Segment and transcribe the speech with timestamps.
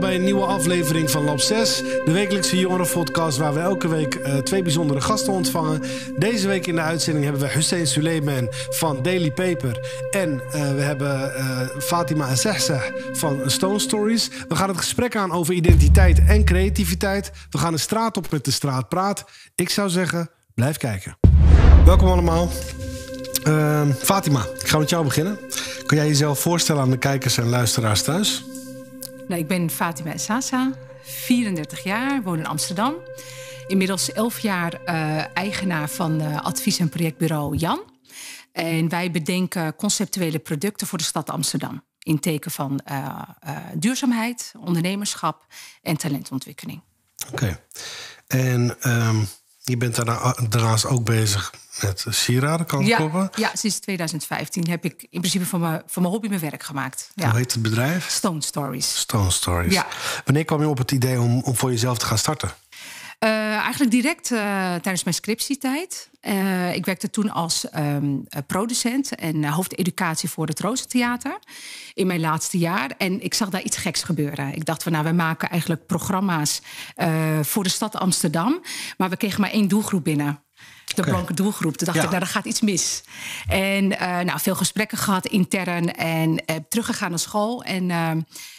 [0.00, 1.82] bij een nieuwe aflevering van Lab 6.
[2.04, 5.82] De wekelijkse jongerenpodcast waar we elke week uh, twee bijzondere gasten ontvangen.
[6.16, 9.88] Deze week in de uitzending hebben we Hussein Suleiman van Daily Paper.
[10.10, 14.30] En uh, we hebben uh, Fatima Azehzeh van Stone Stories.
[14.48, 17.30] We gaan het gesprek aan over identiteit en creativiteit.
[17.50, 19.24] We gaan de straat op met de straatpraat.
[19.54, 21.18] Ik zou zeggen, blijf kijken.
[21.84, 22.48] Welkom allemaal.
[23.46, 25.38] Uh, Fatima, ik ga met jou beginnen.
[25.86, 28.44] Kun jij jezelf voorstellen aan de kijkers en luisteraars thuis?
[29.28, 30.72] Nou, ik ben Fatima Sasa,
[31.02, 32.94] 34 jaar, woon in Amsterdam.
[33.66, 37.82] Inmiddels 11 jaar uh, eigenaar van uh, advies- en projectbureau Jan.
[38.52, 41.84] En wij bedenken conceptuele producten voor de stad Amsterdam.
[41.98, 43.22] In teken van uh,
[43.74, 45.46] duurzaamheid, ondernemerschap
[45.82, 46.82] en talentontwikkeling.
[47.32, 47.60] Oké.
[48.26, 49.28] En um,
[49.68, 53.30] je bent daarna, daarnaast ook bezig met sieraden kan ja?
[53.34, 57.10] Ja, sinds 2015 heb ik in principe van mijn, van mijn hobby mijn werk gemaakt.
[57.14, 57.30] Ja.
[57.30, 58.10] Hoe heet het bedrijf?
[58.10, 58.98] Stone Stories.
[58.98, 59.72] Stone Stories.
[59.72, 59.86] Ja.
[60.24, 62.50] Wanneer kwam je op het idee om, om voor jezelf te gaan starten?
[63.24, 64.38] Uh, eigenlijk direct uh,
[64.70, 66.10] tijdens mijn scriptietijd.
[66.22, 71.38] Uh, ik werkte toen als um, producent en hoofdeducatie voor het Rozentheater
[71.94, 72.90] in mijn laatste jaar.
[72.98, 74.54] En ik zag daar iets geks gebeuren.
[74.54, 76.60] Ik dacht van nou, we maken eigenlijk programma's
[77.42, 78.62] voor de stad Amsterdam.
[78.96, 80.45] Maar we kregen maar één doelgroep binnen
[80.96, 81.14] de okay.
[81.14, 81.76] blanke doelgroep.
[81.76, 82.04] Toen dacht ja.
[82.04, 83.02] ik, nou, er gaat iets mis.
[83.48, 87.62] En uh, nou, veel gesprekken gehad intern en uh, teruggegaan naar school.
[87.62, 88.10] En uh,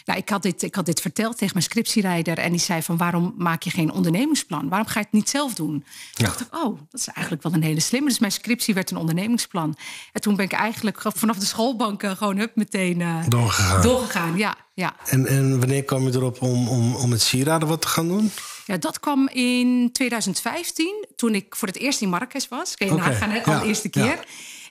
[0.04, 2.38] nou, ik, had dit, ik had dit verteld tegen mijn scriptieleider.
[2.38, 4.68] En die zei van, waarom maak je geen ondernemingsplan?
[4.68, 5.84] Waarom ga je het niet zelf doen?
[6.12, 8.08] Toen dacht ik, oh, dat is eigenlijk wel een hele slimme.
[8.08, 9.76] Dus mijn scriptie werd een ondernemingsplan.
[10.12, 13.82] En toen ben ik eigenlijk vanaf de schoolbanken gewoon hup, meteen doorgegaan.
[13.82, 14.36] doorgegaan.
[14.36, 14.94] Ja, ja.
[15.04, 18.30] En, en wanneer kwam je erop om, om, om met sieraden wat te gaan doen?
[18.68, 22.76] Ja, dat kwam in 2015, toen ik voor het eerst in Marrakesh was.
[22.76, 23.08] Kun je okay.
[23.08, 23.60] nagaan, hè?
[23.60, 24.24] De eerste keer.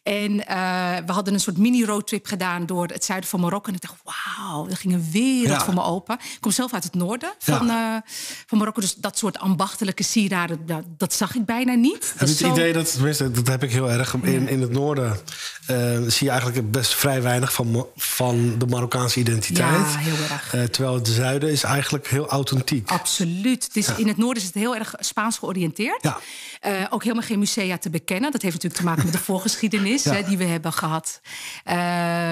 [0.07, 3.69] En uh, we hadden een soort mini-roadtrip gedaan door het zuiden van Marokko.
[3.69, 5.63] En ik dacht, wauw, er ging een wereld ja.
[5.63, 6.16] voor me open.
[6.16, 7.95] Ik kom zelf uit het noorden van, ja.
[7.95, 8.12] uh,
[8.46, 8.81] van Marokko.
[8.81, 12.13] Dus dat soort ambachtelijke sieraden, dat, dat zag ik bijna niet.
[12.17, 12.51] Heb je het zo...
[12.51, 12.97] idee, dat,
[13.34, 14.13] dat heb ik heel erg.
[14.13, 15.17] In, in het noorden
[15.72, 19.91] uh, zie je eigenlijk best vrij weinig van, van de Marokkaanse identiteit.
[19.91, 20.69] Ja, heel erg.
[20.69, 22.90] terwijl het zuiden is eigenlijk heel authentiek.
[22.90, 23.63] Absoluut.
[23.63, 23.97] Het is, ja.
[23.97, 26.03] In het noorden is het heel erg Spaans georiënteerd.
[26.03, 26.19] Ja.
[26.90, 28.31] ook helemaal geen musea te bekennen.
[28.31, 29.97] Dat heeft natuurlijk te maken met de voorgeschiedenis.
[30.03, 30.13] Ja.
[30.13, 31.19] Hè, die we hebben gehad.
[31.24, 31.74] Uh,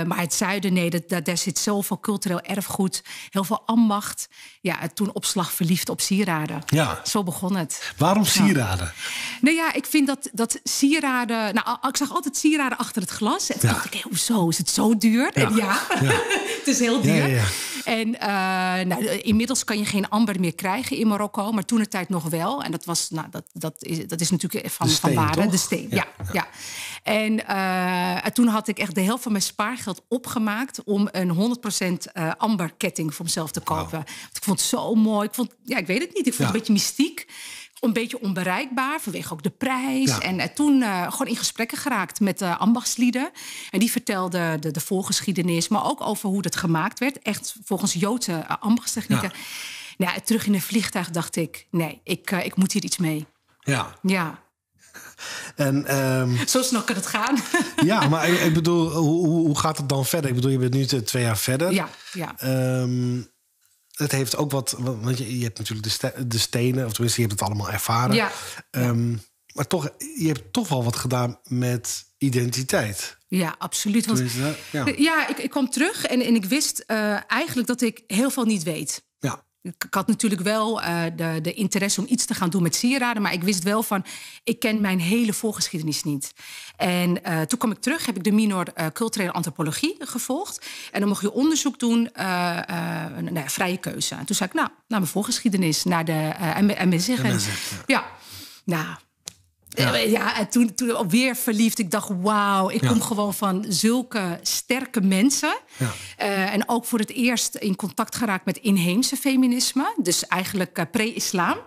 [0.04, 4.28] maar het zuiden, nee, dat, dat, daar zit zoveel cultureel erfgoed, heel veel ambacht.
[4.62, 6.62] Ja, toen opslag verliefd op sieraden.
[6.66, 7.02] Ja.
[7.04, 7.94] Zo begon het.
[7.98, 8.86] Waarom sieraden?
[8.86, 9.40] Ja.
[9.42, 11.54] Nou ja, ik vind dat, dat sieraden.
[11.54, 13.50] Nou, ik zag altijd sieraden achter het glas.
[13.50, 15.32] En toen dacht ik, hoezo is het zo duur?
[15.34, 15.82] Ja, en ja,
[16.60, 17.52] het is heel duur.
[17.86, 18.18] En uh,
[18.86, 22.24] nou, inmiddels kan je geen amber meer krijgen in Marokko, maar toen de tijd nog
[22.24, 22.64] wel.
[22.64, 25.52] En dat was, nou, dat, dat, is, dat is natuurlijk van, steen, van waarde, toch?
[25.52, 25.88] de steen.
[25.90, 26.48] Ja, ja.
[27.04, 32.12] En uh, toen had ik echt de helft van mijn spaargeld opgemaakt om een 100%
[32.14, 33.84] uh, amberketting voor mezelf te kopen.
[33.84, 33.92] Wow.
[33.92, 35.28] Want ik vond het zo mooi.
[35.28, 36.28] Ik vond, ja, ik weet het niet.
[36.28, 36.46] Ik vond ja.
[36.46, 37.28] het een beetje mystiek.
[37.80, 40.10] Een beetje onbereikbaar, vanwege ook de prijs.
[40.10, 40.20] Ja.
[40.20, 43.30] En uh, toen uh, gewoon in gesprekken geraakt met uh, ambachtslieden.
[43.72, 47.20] En die vertelden de, de voorgeschiedenis, maar ook over hoe dat gemaakt werd.
[47.20, 49.32] Echt volgens Joodse ambachtstechnieken.
[49.98, 50.06] Ja.
[50.06, 53.26] Nou, terug in een vliegtuig dacht ik, nee, ik, ik moet hier iets mee.
[53.60, 53.96] Ja.
[54.02, 54.44] Ja.
[55.56, 57.38] En, um, Zo snel kan het gaan.
[57.92, 60.30] ja, maar ik, ik bedoel, hoe, hoe, gaat het dan verder?
[60.30, 61.72] Ik bedoel, je bent nu twee jaar verder.
[61.72, 62.36] Ja, ja.
[62.82, 63.34] Um,
[63.96, 67.22] het heeft ook wat, want je, je hebt natuurlijk de, ste de, stenen, of tenminste,
[67.22, 68.16] je hebt het allemaal ervaren.
[68.16, 68.32] Ja.
[68.72, 69.22] Um,
[69.54, 73.18] maar toch, je hebt toch wel wat gedaan met identiteit.
[73.28, 74.06] Ja, absoluut.
[74.06, 74.32] Want,
[74.72, 78.30] ja, ja ik, ik, kwam terug en, en ik wist uh, eigenlijk dat ik heel
[78.30, 79.04] veel niet weet.
[79.66, 83.22] Ik had natuurlijk wel uh, de, de interesse om iets te gaan doen met sieraden.
[83.22, 84.06] Maar ik wist wel van,
[84.44, 86.34] ik ken mijn hele voorgeschiedenis niet.
[86.76, 90.66] En uh, toen kwam ik terug, heb ik de minor uh, culturele antropologie gevolgd.
[90.92, 94.16] En dan mocht je onderzoek doen, een nou, vrije keuze.
[94.16, 95.84] En toen zei ik, nou, naar mijn voorgeschiedenis.
[95.84, 97.40] Naar de, en, en zeggen, ja.
[97.86, 98.06] ja,
[98.64, 98.96] nou...
[99.76, 99.96] Ja.
[99.96, 101.80] ja, en toen, toen alweer verliefd.
[101.80, 102.88] Ik dacht, wauw, ik ja.
[102.88, 105.58] kom gewoon van zulke sterke mensen.
[105.78, 105.94] Ja.
[106.20, 109.94] Uh, en ook voor het eerst in contact geraakt met inheemse feminisme.
[110.02, 111.58] Dus eigenlijk uh, pre-islam.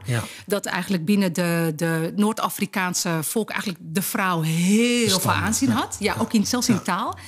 [0.47, 3.51] Dat eigenlijk binnen de, de Noord-Afrikaanse volk...
[3.51, 5.97] eigenlijk de vrouw heel veel aanzien had.
[5.99, 7.19] Ja, ook in, zelfs in taal.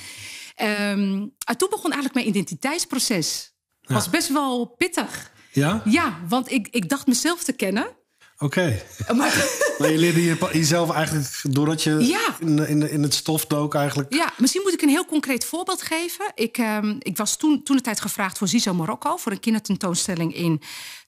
[0.62, 3.52] Um, en toen begon eigenlijk mijn identiteitsproces.
[3.82, 5.32] was best wel pittig.
[5.52, 5.82] Ja?
[5.84, 7.98] Ja, want ik, ik dacht mezelf te kennen...
[8.42, 8.82] Oké.
[9.06, 9.16] Okay.
[9.16, 9.46] Maar,
[9.78, 12.36] maar, je leerde je, jezelf eigenlijk doordat je ja.
[12.38, 14.14] in, in, in, het stof dook eigenlijk.
[14.14, 16.32] Ja, misschien moet ik een heel concreet voorbeeld geven.
[16.34, 20.34] Ik, um, ik was toen, toen de tijd gevraagd voor Zizo Marokko voor een kindertentoonstelling
[20.34, 20.62] in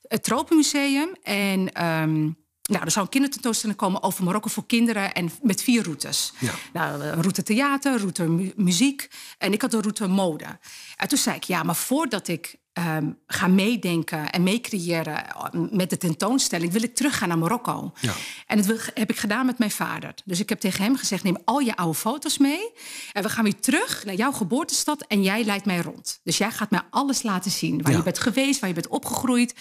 [0.07, 1.15] het Tropenmuseum.
[1.21, 5.83] En um, nou, er zou een kindertentoonstelling komen over Marokko voor kinderen en met vier
[5.83, 6.33] routes.
[6.39, 6.53] Ja.
[6.73, 9.07] Nou, een route theater, route mu muziek
[9.37, 10.59] en ik had een route mode.
[10.95, 15.25] En toen zei ik, ja, maar voordat ik ehm, ga meedenken en meecreëren
[15.71, 17.93] met de tentoonstelling, wil ik teruggaan naar Marokko.
[17.99, 18.13] Ja.
[18.47, 20.13] En dat heb ik gedaan met mijn vader.
[20.25, 22.71] Dus ik heb tegen hem gezegd: neem al je oude foto's mee.
[23.11, 26.19] En we gaan weer terug naar jouw geboortestad en jij leidt mij rond.
[26.23, 27.81] Dus jij gaat mij alles laten zien.
[27.81, 29.55] Waar je bent geweest, waar je bent opgegroeid.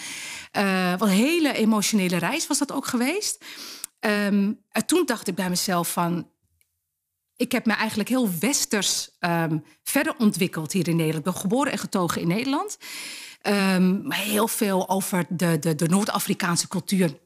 [0.57, 3.45] Uh, wat een hele emotionele reis was dat ook geweest.
[4.01, 6.31] Um, en toen dacht ik bij mezelf van
[7.37, 11.27] ik heb me eigenlijk heel westers ehm, verder ontwikkeld hier in Nederland.
[11.27, 12.79] Ik ben geboren en getogen in Nederland.
[13.47, 17.19] Um, maar heel veel over de, de, de Noord-Afrikaanse cultuur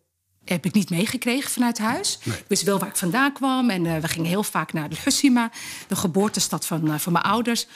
[0.45, 2.19] heb ik niet meegekregen vanuit huis.
[2.25, 3.71] Ik wist wel waar ik vandaan kwam.
[3.71, 5.51] En uh, we gingen heel vaak naar de Hussima,
[5.89, 7.67] de geboortestad van, uh, van mijn ouders.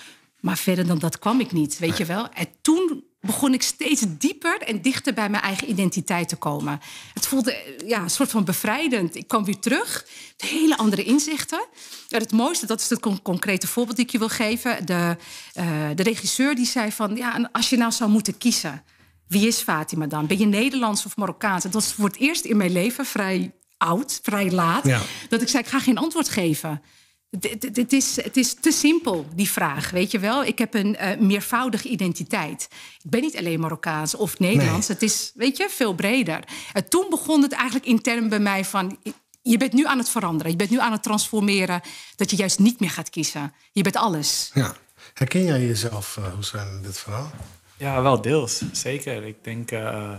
[0.40, 2.28] Maar verder dan dat kwam ik niet, weet je wel.
[2.28, 6.80] En toen begon ik steeds dieper en dichter bij mijn eigen identiteit te komen.
[7.14, 9.16] Het voelde ja, een soort van bevrijdend.
[9.16, 10.06] Ik kwam weer terug,
[10.36, 11.66] hele andere inzichten.
[12.08, 14.86] En het mooiste, dat is het concrete voorbeeld die ik je wil geven.
[14.86, 15.16] De,
[15.54, 18.82] uh, de regisseur die zei van, ja, als je nou zou moeten kiezen...
[19.26, 20.26] wie is Fatima dan?
[20.26, 21.62] Ben je Nederlands of Marokkaans?
[21.62, 24.86] Dat was voor het eerst in mijn leven vrij oud, vrij laat...
[24.86, 25.00] Ja.
[25.28, 26.82] dat ik zei, ik ga geen antwoord geven...
[27.30, 30.44] Het is, het is te simpel, die vraag, weet je wel.
[30.44, 32.68] Ik heb een uh, meervoudige identiteit.
[33.02, 34.88] Ik ben niet alleen Marokkaans of Nederlands.
[34.88, 36.44] Het is, weet je, veel breder.
[36.72, 38.98] En toen begon het eigenlijk intern bij mij van...
[39.42, 40.50] je bent nu aan het veranderen.
[40.50, 41.80] Je bent nu aan het transformeren...
[42.16, 43.54] dat je juist niet meer gaat kiezen.
[43.72, 44.50] Je bent alles.
[44.54, 44.74] Ja.
[45.14, 47.30] Herken jij jezelf, uh, Hussein, in dit verhaal?
[47.76, 48.62] Ja, wel deels.
[48.72, 49.26] Zeker.
[49.26, 49.70] Ik denk...
[49.70, 50.14] Uh,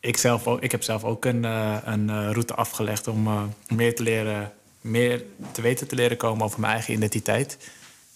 [0.00, 4.52] ik, zelf ook, ik heb zelf ook een, een route afgelegd om meer te leren
[4.80, 5.22] meer
[5.52, 7.56] te weten te leren komen over mijn eigen identiteit.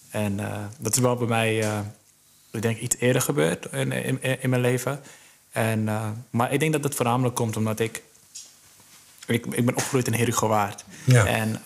[0.09, 1.79] En uh, dat is wel bij mij, uh,
[2.51, 5.01] ik denk, iets eerder gebeurd in, in, in mijn leven.
[5.51, 8.03] En, uh, maar ik denk dat het voornamelijk komt omdat ik...
[9.25, 10.83] Ik, ik ben opgegroeid in Herugewaard.
[11.03, 11.25] Ja.
[11.25, 11.61] En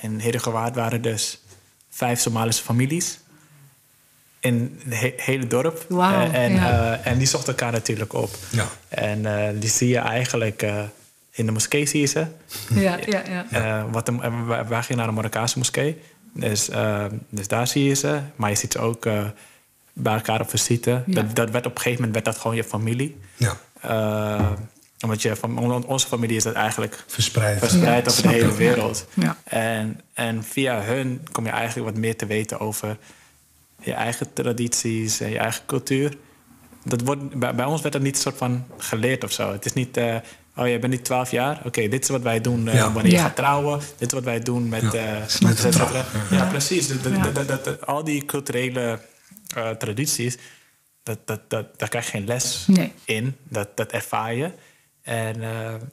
[0.00, 1.42] in Herugewaard waren dus
[1.90, 3.18] vijf Somalische families
[4.40, 5.84] in het hele dorp.
[5.88, 7.00] Wow, en, ja.
[7.02, 8.36] en die zochten elkaar natuurlijk op.
[8.50, 8.68] Ja.
[8.88, 10.64] En die zie je eigenlijk
[11.34, 12.26] in de moskee zie je ze.
[12.74, 13.46] Ja, ja, ja.
[13.52, 16.00] Uh, wat een, wij gingen naar de Marokkaanse moskee.
[16.32, 18.20] Dus, uh, dus daar zie je ze.
[18.36, 19.24] Maar je ziet ze ook uh,
[19.92, 21.02] bij elkaar op visite.
[21.06, 21.14] Ja.
[21.14, 23.20] Dat, dat werd op een gegeven moment werd dat gewoon je familie.
[23.36, 24.56] Ja.
[25.00, 29.06] omdat je, van, onze familie is dat eigenlijk verspreid, verspreid over de hele wereld.
[29.14, 29.36] Ja.
[29.44, 32.96] En, en via hun kom je eigenlijk wat meer te weten over
[33.80, 36.16] je eigen tradities en je eigen cultuur.
[36.84, 39.52] Dat wordt, bij, bij ons werd dat niet een soort van geleerd of zo.
[39.52, 39.98] Het is niet
[40.56, 41.60] Oh, jij bent nu 12 jaar?
[41.64, 43.78] Oké, dit is wat wij doen uh, wanneer je gaat trouwen.
[43.78, 44.92] Dit is wat wij doen met...
[44.92, 45.76] Ja, uh, met
[46.30, 46.90] ja precies.
[47.84, 49.00] Al die culturele
[49.56, 50.36] uh, tradities...
[51.02, 52.92] Dat, dat, dat, daar krijg je geen les nee.
[53.04, 53.36] in.
[53.48, 54.50] Dat, dat ervaar je.
[55.02, 55.42] En,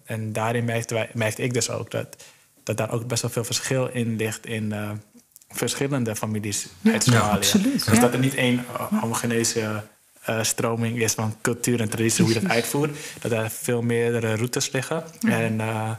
[0.06, 2.24] en daarin merkte, merkte ik dus ook dat,
[2.63, 4.46] dat daar ook best wel veel verschil in ligt...
[4.46, 4.74] in
[5.50, 7.40] verschillende families uit Somalië.
[7.86, 8.66] Dus dat er niet één
[9.00, 9.84] homogenese
[10.30, 12.98] uh, stroming is van cultuur en traditie, hoe je dat uitvoert.
[13.22, 15.04] Dat er veel meerdere routes liggen.
[15.22, 15.90] En uh,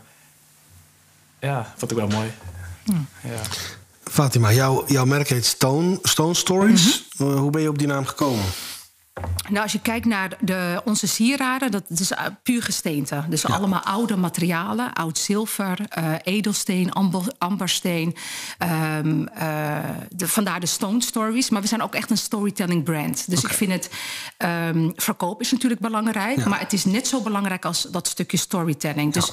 [1.40, 2.30] ja, vond ik wel mooi.
[3.22, 3.40] Ja.
[4.04, 7.04] Fatima, jouw, jouw merk heet Stone, Stone Stories.
[7.18, 7.36] Mm -hmm.
[7.36, 8.44] hoe ben je op die naam gekomen?
[9.48, 13.24] Nou, als je kijkt naar de, onze sieraden, dat is eh, puur gesteente.
[13.28, 14.92] Dus allemaal oude materialen.
[14.92, 18.16] Oud zilver, uh, edelsteen, amber, ambersteen.
[18.98, 19.78] Um, uh,
[20.08, 21.50] de, vandaar de Stone Stories.
[21.50, 23.30] Maar we zijn ook echt een storytelling brand.
[23.30, 23.50] Dus okay.
[23.50, 23.90] ik vind het...
[24.74, 26.38] Um, verkoop is natuurlijk belangrijk.
[26.38, 26.48] Ja.
[26.48, 29.12] Maar het is net zo belangrijk als dat stukje storytelling.
[29.12, 29.32] Dus...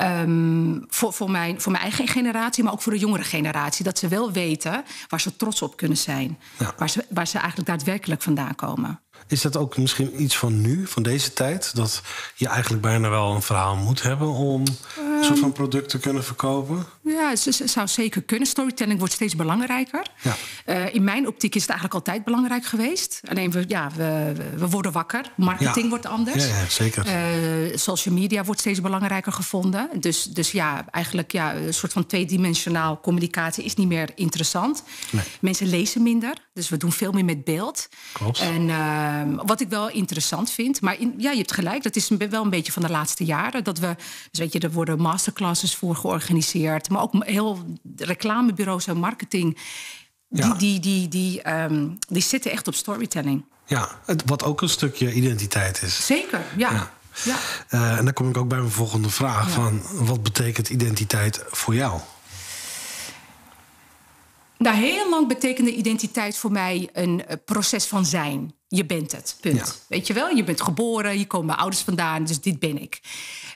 [0.00, 3.84] Um, voor, voor, mijn, voor mijn eigen generatie, maar ook voor de jongere generatie.
[3.84, 6.38] Dat ze wel weten waar ze trots op kunnen zijn.
[6.76, 9.00] Waar, ze, waar ze eigenlijk daadwerkelijk vandaan komen.
[9.26, 11.70] Is dat ook misschien iets van nu, van deze tijd?
[11.74, 12.02] Dat
[12.34, 15.98] je eigenlijk bijna wel een verhaal moet hebben om um, een soort van product te
[15.98, 16.86] kunnen verkopen?
[17.04, 18.46] Ja, het zou zeker kunnen.
[18.48, 20.06] Storytelling wordt steeds belangrijker.
[20.22, 20.36] Ja.
[20.66, 23.20] Uh, in mijn optiek is het eigenlijk altijd belangrijk geweest.
[23.28, 25.32] Alleen we, ja, we, we worden wakker.
[25.36, 25.88] Marketing ja.
[25.88, 26.46] wordt anders.
[26.46, 27.06] Ja, ja zeker.
[27.06, 29.88] Uh, social media wordt steeds belangrijker gevonden.
[30.00, 34.82] Dus, dus ja, eigenlijk ja, een soort van tweedimensionaal communicatie is niet meer interessant.
[35.10, 35.24] Nee.
[35.40, 37.88] Mensen lezen minder, dus we doen veel meer met beeld.
[38.12, 38.40] Klopt.
[38.40, 42.08] En uh, wat ik wel interessant vind, maar in, ja, je hebt gelijk, dat is
[42.08, 43.64] wel een beetje van de laatste jaren.
[43.64, 43.96] Dat we,
[44.30, 47.64] dus weet je, er worden masterclasses voor georganiseerd, maar ook heel
[47.96, 49.58] reclamebureaus en marketing.
[50.28, 50.54] Die, ja.
[50.54, 53.44] die, die, die, um, die zitten echt op storytelling.
[53.66, 53.88] Ja,
[54.26, 56.06] wat ook een stukje identiteit is.
[56.06, 56.72] Zeker, ja.
[56.72, 56.92] ja.
[57.24, 57.36] ja.
[57.70, 61.74] Uh, en dan kom ik ook bij mijn volgende vraag: van, wat betekent identiteit voor
[61.74, 62.00] jou?
[64.62, 68.54] Nou, heel lang betekende identiteit voor mij een proces van zijn.
[68.68, 69.56] Je bent het, punt.
[69.56, 69.64] Ja.
[69.88, 73.00] Weet je wel, je bent geboren, je komt bij ouders vandaan, dus dit ben ik.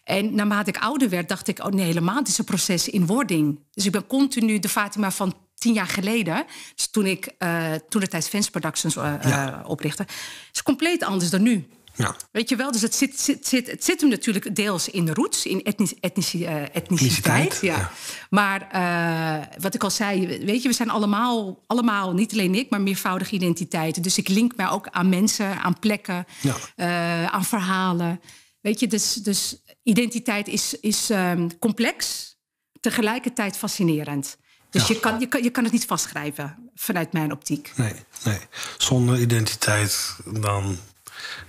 [0.05, 3.07] En naarmate ik ouder werd, dacht ik, oh nee, helemaal, het is een proces in
[3.07, 3.59] wording.
[3.71, 6.45] Dus ik ben continu de Fatima van tien jaar geleden,
[6.75, 9.63] dus toen ik uh, toen de tijd Fans Productions uh, ja.
[9.67, 10.07] oprichtte,
[10.53, 11.69] is compleet anders dan nu.
[11.97, 12.17] Ja.
[12.33, 15.15] Weet je wel, dus het zit, zit, zit, het zit hem natuurlijk deels in de
[15.15, 17.59] roots, in etnici, etnici, uh, etniciteit.
[17.61, 17.77] Ja.
[17.77, 17.91] ja.
[18.31, 22.71] Maar uh, wat ik al zei, weet je, we zijn allemaal, allemaal, niet alleen ik,
[22.71, 24.03] maar meervoudige identiteiten.
[24.03, 26.57] Dus ik link mij ook aan mensen, aan plekken, ja.
[26.77, 28.21] uh, aan verhalen.
[28.61, 32.35] Weet je, dus, dus identiteit is, is um, complex,
[32.81, 34.37] tegelijkertijd fascinerend.
[34.71, 37.73] Dus je, kan, je, kan, je kan het niet vastschrijven vanuit mijn optiek.
[37.77, 37.93] Nee,
[38.25, 38.39] nee.
[38.79, 40.79] Zonder identiteit dan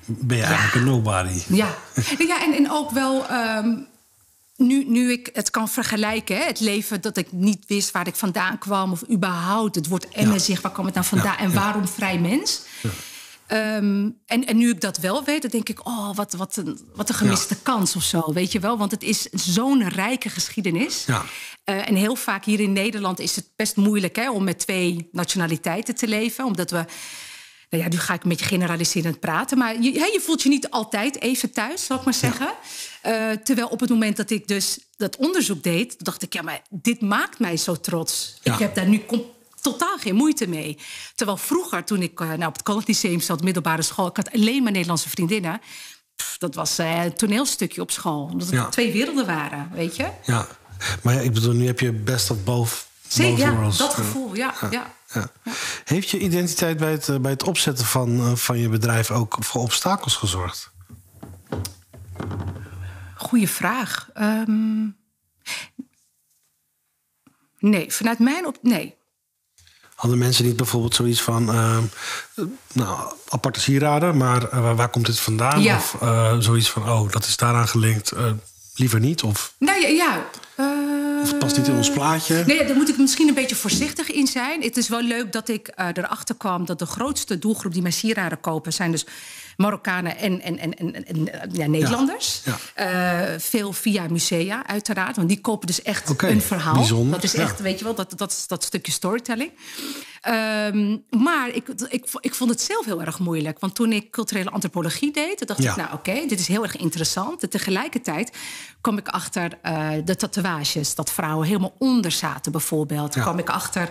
[0.05, 1.41] ben je eigenlijk een nobody.
[1.47, 1.77] Ja,
[2.17, 3.31] ja en, en ook wel.
[3.31, 3.87] Um,
[4.55, 8.57] nu, nu ik het kan vergelijken, het leven dat ik niet wist waar ik vandaan
[8.57, 11.87] kwam, of überhaupt het woord Emmen zich, waar kwam het nou vandaan ja, en waarom
[11.87, 12.61] vrij mens?
[13.51, 16.79] Um, en, en nu ik dat wel weet, dan denk ik, oh, wat, wat, een,
[16.95, 18.77] wat een gemiste kans of zo, weet je wel?
[18.77, 21.03] Want het is zo'n rijke geschiedenis.
[21.05, 21.23] Ja.
[21.65, 25.09] Uh, en heel vaak hier in Nederland is het best moeilijk hè, om met twee
[25.11, 26.85] nationaliteiten te leven, omdat we
[27.69, 29.57] nou ja, nu ga ik een beetje generaliserend praten.
[29.57, 32.53] Maar je, je voelt je niet altijd even thuis, zal ik maar zeggen.
[33.05, 36.61] Uh, terwijl op het moment dat ik dus dat onderzoek deed, dacht ik, ja, maar
[36.69, 38.37] dit maakt mij zo trots.
[38.41, 38.53] Ja.
[38.53, 39.03] Ik heb daar nu
[39.61, 40.77] totaal geen moeite mee.
[41.15, 44.31] Terwijl vroeger, toen ik uh, nou, op het College Lyceum zat, middelbare school, ik had
[44.31, 45.61] alleen maar Nederlandse vriendinnen.
[46.15, 48.29] Pff, dat was uh, een toneelstukje op school.
[48.31, 50.09] Omdat het twee werelden waren, weet je?
[50.23, 50.47] Ja,
[51.03, 52.87] maar ja, ik bedoel, nu heb je best of both.
[53.07, 54.53] Zeker, ja, dat gevoel, ja.
[54.71, 54.95] ja.
[55.13, 55.31] Ja.
[55.83, 60.15] Heeft je identiteit bij het, bij het opzetten van, van je bedrijf ook voor obstakels
[60.15, 60.71] gezorgd?
[63.15, 64.09] Goeie vraag.
[64.19, 64.97] Um,
[67.59, 68.57] nee, vanuit mijn op.
[68.61, 68.95] Nee.
[69.95, 71.55] Hadden mensen niet bijvoorbeeld zoiets van.
[71.55, 71.77] Uh,
[72.73, 75.61] nou, aparte sieraden, maar uh, waar komt dit vandaan?
[75.61, 75.75] Ja.
[75.75, 78.13] Of uh, zoiets van: oh, dat is daaraan gelinkt.
[78.75, 79.23] liever niet?
[79.23, 79.53] Of...
[79.59, 80.25] Nou ja, ja.
[81.21, 82.43] Of past niet in ons plaatje.
[82.47, 84.61] Nee, daar moet ik misschien een beetje voorzichtig in zijn.
[84.61, 87.93] Het is wel leuk dat ik uh, erachter kwam dat de grootste doelgroep die mijn
[87.93, 89.05] sieraden kopen zijn dus
[89.57, 92.41] Marokkanen en, en, en, en, en ja, Nederlanders.
[92.75, 93.33] Ja.
[93.33, 95.15] Uh, veel via musea, uiteraard.
[95.15, 96.73] Want die kopen dus echt okay, een verhaal.
[96.73, 97.11] Bijzonder.
[97.11, 99.51] Dat is echt, weet je wel, dat, dat, dat stukje storytelling.
[100.27, 103.59] Um, maar ik, ik, ik vond het zelf heel erg moeilijk.
[103.59, 106.75] Want toen ik culturele antropologie deed, dacht ik, nou oké, okay, dit is heel erg
[106.75, 107.43] interessant.
[107.43, 108.31] En tegelijkertijd
[108.81, 113.13] kwam ik achter uh, de tatoeages, dat vrouwen helemaal onder zaten, bijvoorbeeld.
[113.13, 113.21] Ja.
[113.21, 113.89] kwam ik achter.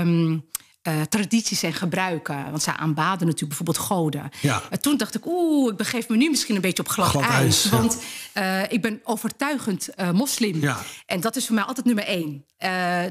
[0.00, 0.44] Um,
[0.88, 2.50] uh, tradities en gebruiken.
[2.50, 4.30] Want zij aanbaden natuurlijk bijvoorbeeld goden.
[4.40, 4.62] Ja.
[4.70, 7.22] En toen dacht ik, oeh, ik begeef me nu misschien een beetje op glad, glad
[7.22, 7.68] ijs.
[7.68, 7.98] Want
[8.34, 10.60] uh, ik ben overtuigend uh, moslim.
[10.60, 10.78] Ja.
[11.06, 12.44] En dat is voor mij altijd nummer één.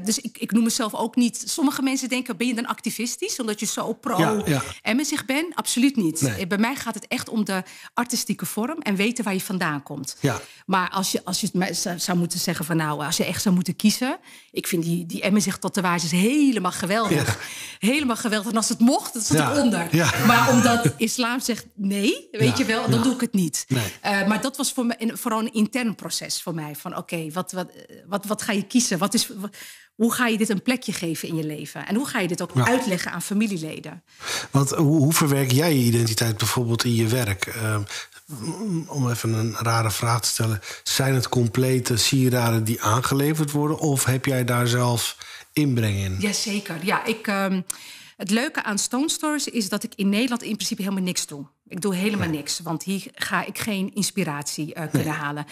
[0.04, 1.42] dus ik, ik noem mezelf ook niet...
[1.46, 3.40] Sommige mensen denken, ben je dan activistisch?
[3.40, 4.62] Omdat je zo pro ja, ja.
[4.82, 5.54] en met zich bent?
[5.54, 6.20] Absoluut niet.
[6.20, 6.46] Nee.
[6.46, 7.62] Bij mij gaat het echt om de
[7.94, 8.78] artistieke vorm...
[8.78, 10.16] en weten waar je vandaan komt.
[10.20, 10.40] Ja.
[10.66, 12.76] Maar als je, als je het zou moeten zeggen van...
[12.76, 14.18] nou, als je echt zou moeten kiezen...
[14.50, 17.38] ik vind die, die Emmenzigt tatoeages helemaal geweldig.
[17.78, 18.50] Helemaal geweldig.
[18.50, 19.88] En als het mocht, dat zat eronder.
[20.26, 23.64] Maar omdat islam zegt nee, weet je wel, dan doe ik het niet.
[23.68, 23.92] Nee.
[24.04, 26.74] Uh, maar dat was voor mij een, vooral een intern proces voor mij.
[26.76, 27.70] Van oké, wat, wat,
[28.06, 28.98] wat, wat ga je kiezen?
[28.98, 29.54] Wat is, wat-
[29.94, 31.86] hoe ga je dit een plekje geven in je leven?
[31.86, 32.66] En hoe ga je dit ook Ja.
[32.66, 34.02] uitleggen aan familieleden?
[34.50, 37.46] Want hoe, hoe verwerk jij je identiteit bijvoorbeeld in je werk?
[37.46, 37.82] Ehm,
[38.86, 40.60] om even een rare vraag te stellen.
[40.82, 43.78] Zijn het complete sieraden die aangeleverd worden?
[43.78, 45.16] Of heb jij daar zelf
[45.56, 46.16] inbreng in?
[46.18, 46.84] Jazeker.
[46.84, 47.60] Ja, ik, ehm,
[48.16, 51.46] het leuke aan Stone Stores is dat ik in Nederland in principe helemaal niks doe.
[51.68, 55.46] Ik doe helemaal niks, want hier ga ik geen inspiratie eh, kunnen halen.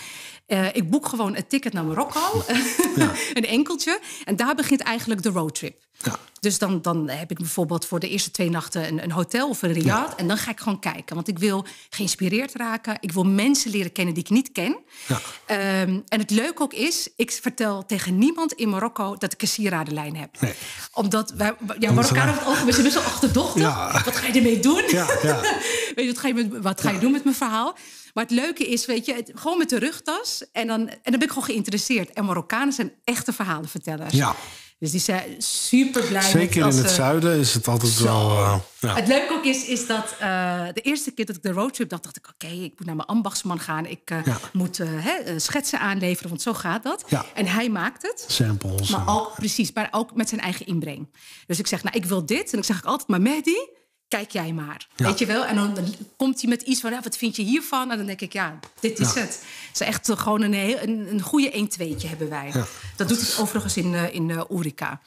[0.46, 2.44] Eh, ik boek gewoon een ticket naar Marokko,
[3.34, 4.00] een enkeltje.
[4.24, 5.84] En daar begint eigenlijk de roadtrip.
[6.02, 6.18] Ja.
[6.40, 9.62] Dus dan, dan heb ik bijvoorbeeld voor de eerste twee nachten een, een hotel of
[9.62, 10.14] een riad.
[10.14, 11.14] En dan ga ik gewoon kijken.
[11.14, 12.96] Want ik wil geïnspireerd raken.
[13.00, 14.76] Ik wil mensen leren kennen die ik niet ken.
[15.06, 15.20] Ja.
[15.46, 19.48] Ehm, en het leuke ook is, ik vertel tegen niemand in Marokko dat ik een
[19.48, 20.40] sieradenlijn heb.
[20.40, 20.52] Nee.
[20.92, 24.04] Omdat wij, ja, Marokkanen over het algemeen zijn best wel achterdochtig.
[24.04, 24.82] Wat ga je ermee doen?
[25.94, 27.76] Weet je, wat ga je, met, wat ga je doen met mijn verhaal?
[28.14, 30.44] Maar het leuke is, weet je, het- gewoon met de rugtas.
[30.52, 32.12] En dan, en dan ben ik gewoon geïnteresseerd.
[32.12, 34.12] En Marokkanen zijn echte verhalenvertellers.
[34.14, 34.34] Ja.
[34.78, 36.22] Dus die zijn super blij.
[36.22, 38.04] Zeker met, in het ze- zuiden is het altijd Zo.
[38.04, 38.30] wel...
[38.30, 38.94] eh, ja.
[38.94, 42.02] Het leuke ook is, is dat eh, de eerste keer dat ik de roadtrip dacht,
[42.02, 43.86] dacht ik: oké, ik moet naar mijn ambachtsman gaan.
[43.86, 44.38] Ik eh, Ja.
[44.52, 47.04] moet hè, schetsen aanleveren, want zo gaat dat.
[47.08, 47.24] Ja.
[47.34, 48.24] En hij maakt het.
[48.28, 48.88] Samples.
[48.90, 51.08] Maar ook, precies, maar ook met zijn eigen inbreng.
[51.46, 52.44] Dus ik zeg, nou, ik wil dit.
[52.44, 53.68] En dan zeg ik altijd, maar Mehdi,
[54.08, 54.86] kijk jij maar.
[54.96, 55.06] Ja.
[55.06, 55.44] Weet je wel?
[55.44, 55.78] En dan,
[56.16, 57.90] komt hij met iets van, ja, wat vind je hiervan?
[57.90, 59.20] En dan denk ik, ja, dit is Ja.
[59.20, 59.42] het.
[59.68, 62.52] Het is echt gewoon een, heel, een, een goede 1-2'tje hebben wij.
[62.96, 64.28] Dat doet het overigens in, eh, in.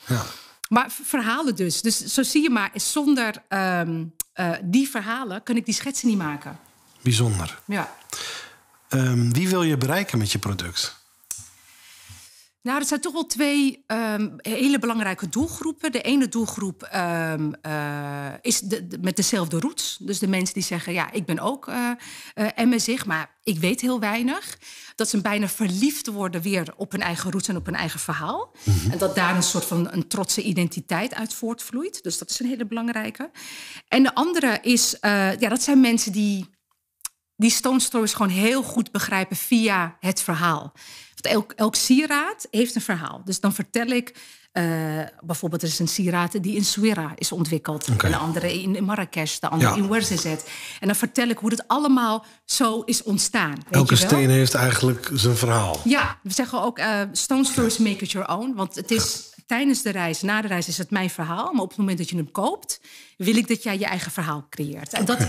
[0.07, 0.25] Ja.
[0.69, 1.81] Maar verhalen dus.
[1.81, 6.17] Dus zo zie je maar, zonder ehm, eh, die verhalen kan ik die schetsen niet
[6.17, 6.59] maken.
[7.01, 7.59] Bijzonder.
[7.65, 7.95] Ja.
[8.89, 10.95] Ehm, wie wil je bereiken met je product?
[12.67, 15.91] Nou, er zijn toch wel twee um, hele belangrijke doelgroepen.
[15.91, 19.97] De ene doelgroep um, uh, is de, de, met dezelfde roots.
[20.01, 21.91] Dus de mensen die zeggen, ja, ik ben ook uh,
[22.35, 24.57] uh, MSig, maar ik weet heel weinig.
[24.95, 28.55] Dat ze bijna verliefd worden weer op hun eigen roots en op hun eigen verhaal.
[28.63, 28.91] Mm -hmm.
[28.91, 32.03] En dat daar een soort van een trotse identiteit uit voortvloeit.
[32.03, 33.31] Dus dat is een hele belangrijke.
[33.87, 36.55] En de andere is, ja, dat zijn mensen die
[37.35, 40.73] die Stone Stories gewoon heel goed begrijpen via het verhaal.
[41.21, 43.21] Elk, elk sieraad heeft een verhaal.
[43.25, 44.15] Dus dan vertel ik,
[44.53, 44.63] uh,
[45.21, 47.89] bijvoorbeeld er is een sieraad die in Suera is ontwikkeld.
[47.89, 48.11] Okay.
[48.11, 49.77] En de andere in Marrakesh, de andere ja.
[49.77, 50.43] in Ouarzazate.
[50.79, 53.55] En dan vertel ik hoe het allemaal zo is ontstaan.
[53.55, 54.09] Weet Elke je wel?
[54.09, 55.79] steen heeft eigenlijk zijn verhaal.
[55.83, 58.53] Ja, we zeggen ook uh, Stone Stories make it your own.
[58.55, 61.53] Want het is tijdens de reis, na de reis is het mijn verhaal.
[61.53, 62.79] Maar op het moment dat je hem koopt,
[63.17, 64.93] wil ik dat jij je eigen verhaal creëert.
[64.93, 65.19] En dat...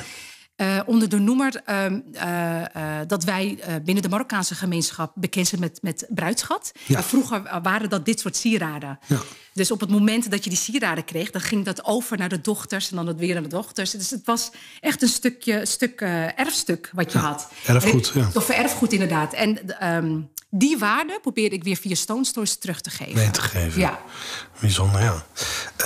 [0.61, 1.85] Uh, onder de noemer uh,
[2.15, 6.73] uh, dat wij binnen de Marokkaanse gemeenschap bekend zijn met, met bruidschat.
[6.87, 7.03] Ja.
[7.03, 8.99] vroeger waren dat dit soort sieraden.
[9.07, 9.19] Ja.
[9.53, 12.41] Dus op het moment dat je die sieraden kreeg, dan ging dat over naar de
[12.41, 13.91] dochters en dan het weer naar de dochters.
[13.91, 14.50] Dus het was
[14.81, 16.00] echt een stukje, stuk
[16.37, 17.49] erfstuk wat je ja, had.
[17.67, 18.31] Erfgoed, ja.
[18.35, 19.33] Of erfgoed, inderdaad.
[19.33, 19.59] En
[19.95, 23.15] um, die waarde probeerde ik weer via Stone Stories terug te geven.
[23.15, 23.81] Mee te geven.
[23.81, 24.00] Ja.
[24.61, 25.25] Bijzonder, ja.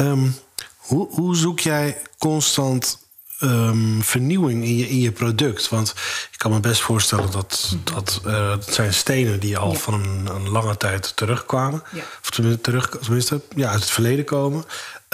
[0.00, 0.34] Um,
[0.76, 2.98] hoe, hoe zoek jij constant
[3.42, 5.68] um, vernieuwing in je, in je product.
[5.68, 5.94] Want
[6.32, 9.78] ik kan me best voorstellen dat dat, uh, dat zijn stenen die al ja.
[9.78, 11.82] van een, een, lange tijd terugkwamen.
[11.92, 12.02] Ja.
[12.22, 14.64] Of tenminste, terug, tenminste ja, uit het verleden komen.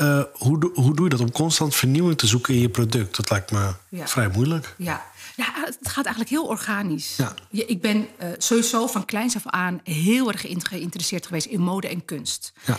[0.01, 3.17] Uh, hoe, hoe doe je dat om constant vernieuwing te zoeken in je product?
[3.17, 4.07] Dat lijkt me ja.
[4.07, 4.75] vrij moeilijk.
[4.77, 5.07] Ja.
[5.37, 7.17] Ja, het gaat eigenlijk heel organisch.
[7.17, 7.35] Ja.
[7.51, 12.05] Ik ben uh, sowieso van kleins af aan heel erg geïnteresseerd geweest in mode en
[12.05, 12.53] kunst.
[12.65, 12.79] Ja.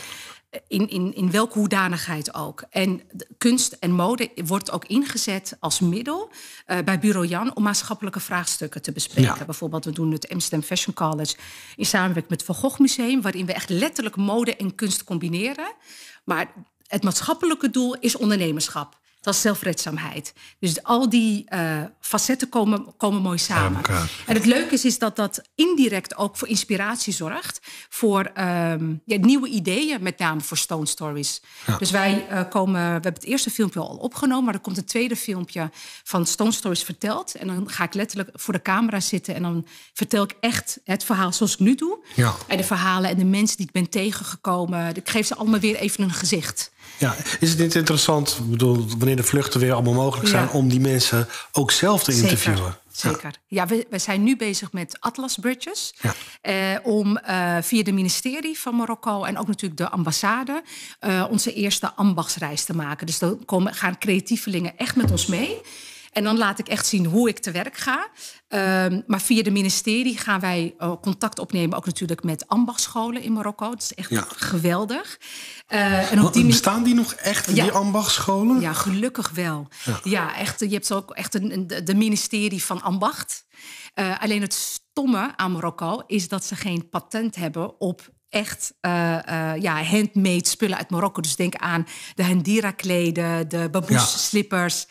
[0.67, 2.63] In, in, in welke hoedanigheid ook.
[2.69, 3.01] En
[3.37, 6.31] kunst en mode wordt ook ingezet als middel
[6.67, 9.35] uh, bij Bureau Jan om maatschappelijke vraagstukken te bespreken.
[9.37, 9.45] Ja.
[9.45, 11.35] Bijvoorbeeld, we doen het Amsterdam Fashion College
[11.75, 15.73] in samenwerking met het Van Gogh Museum, waarin we echt letterlijk mode en kunst combineren.
[16.23, 16.53] Maar
[16.87, 18.97] het maatschappelijke doel is ondernemerschap.
[19.29, 20.33] Dat is zelfredzaamheid.
[20.59, 23.81] Dus al die uh, facetten komen, komen mooi samen.
[23.87, 27.59] Ja, en het leuke is, is dat dat indirect ook voor inspiratie zorgt.
[27.89, 31.41] Voor um, ja, nieuwe ideeën, met name voor Stone Stories.
[31.67, 31.77] Ja.
[31.77, 34.85] Dus wij uh, komen, we hebben het eerste filmpje al opgenomen, maar er komt een
[34.85, 35.69] tweede filmpje
[36.03, 37.35] van Stone Stories verteld.
[37.35, 41.03] En dan ga ik letterlijk voor de camera zitten en dan vertel ik echt het
[41.03, 42.05] verhaal zoals ik nu doe.
[42.15, 42.35] Ja.
[42.47, 44.95] En de verhalen en de mensen die ik ben tegengekomen.
[44.95, 46.71] Ik geef ze allemaal weer even een gezicht.
[46.97, 50.51] Ja, is het niet interessant, ik bedoel, wanneer de vluchten weer allemaal mogelijk zijn, Ja.
[50.51, 52.77] om die mensen ook zelf te interviewen?
[52.91, 53.19] Zeker.
[53.21, 53.39] Zeker.
[53.47, 55.93] Ja, we, we zijn nu bezig met Atlas Bridges.
[56.01, 56.13] Ja.
[56.41, 60.63] Eh, om eh, via de ministerie van Marokko en ook natuurlijk de ambassade
[60.99, 63.05] eh, onze eerste ambachtsreis te maken.
[63.05, 65.61] Dus dan komen, gaan creatievelingen echt met ons mee.
[66.11, 68.07] En dan laat ik echt zien hoe ik te werk ga.
[68.85, 73.33] Um, maar via de ministerie gaan wij uh, contact opnemen, ook natuurlijk met ambachtsscholen in
[73.33, 73.69] Marokko.
[73.69, 74.27] Dat is echt Ja.
[74.35, 75.19] geweldig.
[75.69, 77.63] Uh, en op die bestaan die nog echt, Ja.
[77.63, 78.59] die ambachtscholen?
[78.61, 79.67] ja, gelukkig wel.
[79.85, 79.99] Ja.
[80.03, 80.59] Ja, echt.
[80.59, 83.45] Je hebt ook echt een, een- de, ministerie van ambacht.
[83.93, 89.53] Eh, alleen het stomme aan Marokko is dat ze geen patent hebben op echt eh,
[89.53, 91.21] eh, ja, handmade spullen uit Marokko.
[91.21, 94.87] Dus denk aan de Handira-kleden, de baboes-slippers.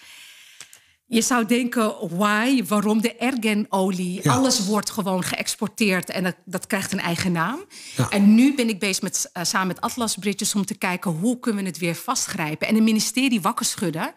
[1.11, 2.65] Je zou denken, why?
[2.67, 4.21] Waarom de ergenolie?
[4.23, 4.33] Ja.
[4.33, 7.59] Alles wordt gewoon geëxporteerd en dat, dat krijgt een eigen naam.
[7.97, 8.09] Ja.
[8.11, 11.39] En nu ben ik bezig met, eh, samen met Atlas Bridges om te kijken hoe
[11.41, 12.69] kunnen we het weer vastgrijpen.
[12.69, 14.13] En het ministerie wakker schudden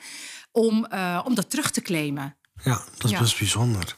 [0.51, 2.35] om, eh, om dat terug te claimen.
[2.63, 3.19] Ja, dat is Ja.
[3.19, 3.95] best bijzonder.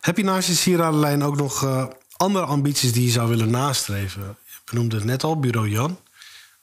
[0.00, 4.36] Heb je naast je sieradenlijn ook nog eh, andere ambities die je zou willen nastreven?
[4.64, 5.98] Je noemde het net al, Bureau Jan.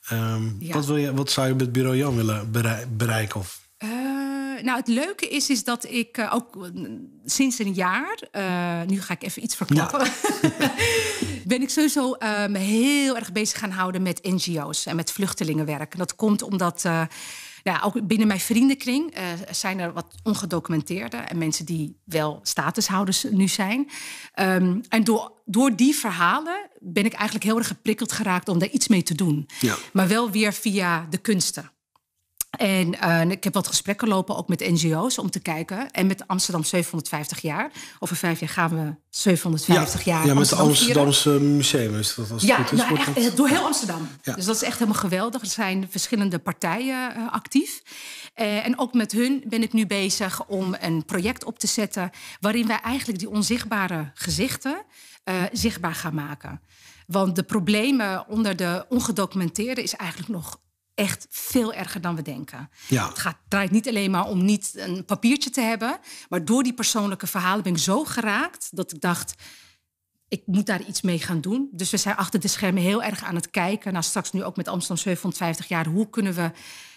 [0.08, 3.40] Ehm, wat, wil je, wat zou je met Bureau Jan willen berei- bereiken?
[3.40, 3.90] Of, Eh,
[4.62, 6.72] nou, het leuke is, is dat ik eh, ook eh,
[7.26, 10.08] sinds een jaar, eh, nu ga ik even iets verklappen,
[11.46, 15.92] ben ik sowieso eh, me heel erg bezig gaan houden met NGO's en met vluchtelingenwerk.
[15.94, 16.86] En dat komt omdat.
[16.86, 17.02] eh,
[17.64, 23.26] ja, ook binnen mijn vriendenkring eh, zijn er wat ongedocumenteerden en mensen die wel statushouders
[23.32, 23.90] nu zijn.
[24.34, 28.70] Ehm, en door, door die verhalen ben ik eigenlijk heel erg geprikkeld geraakt om daar
[28.70, 29.50] iets mee te doen.
[29.60, 29.76] Ja.
[29.94, 31.72] Maar wel weer via de kunsten.
[32.58, 35.92] En eh, ik heb wat gesprekken lopen ook met NGO's om te kijken.
[35.92, 37.72] En met Amsterdam 750 jaar.
[38.00, 40.60] Over vijf jaar gaan we 750 jaar ja, met het.
[40.60, 42.78] Amsterdamse museum is dat als het Ja, goed is.
[42.78, 44.08] nou, echt, eh, door heel Amsterdam.
[44.22, 44.34] Ja.
[44.34, 45.42] Dus dat is echt helemaal geweldig.
[45.42, 47.82] Er zijn verschillende partijen eh, actief.
[48.34, 52.10] En ook met hun ben ik nu bezig om een project op te zetten...
[52.40, 54.84] waarin wij eigenlijk die onzichtbare gezichten
[55.52, 56.62] zichtbaar gaan maken.
[57.08, 60.60] Want de problemen onder de ongedocumenteerden is eigenlijk nog
[60.98, 62.70] echt veel erger dan we denken.
[62.88, 63.08] Ja.
[63.08, 66.74] Het gaat, draait niet alleen maar om niet een papiertje te hebben, maar door die
[66.74, 69.34] persoonlijke verhalen ben ik zo geraakt dat ik dacht,
[70.28, 71.70] ik moet daar iets mee gaan doen.
[71.72, 73.92] Dus we zijn achter de schermen heel erg aan het kijken.
[73.92, 75.86] Nou, straks nu ook met Amsterdam 750 jaar.
[75.86, 76.52] Hoe kunnen we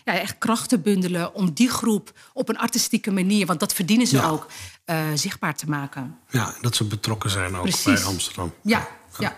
[0.04, 4.22] ja, echt krachten bundelen om die groep op een artistieke manier, want dat verdienen ze
[4.22, 4.46] ook,
[4.86, 6.18] uh, zichtbaar te maken.
[6.30, 8.52] Ja, dat ze betrokken zijn ook bij Amsterdam.
[8.62, 8.88] Ja, ja.
[9.18, 9.36] Ja,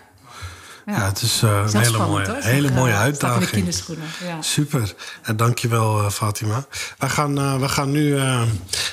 [0.85, 3.75] het is uh, een hele mooie, hele mooie uh, uitdaging.
[4.23, 4.41] Ja.
[4.41, 4.93] Super.
[5.21, 6.65] En dankjewel, uh, Fatima.
[6.97, 8.15] We gaan, we gaan nu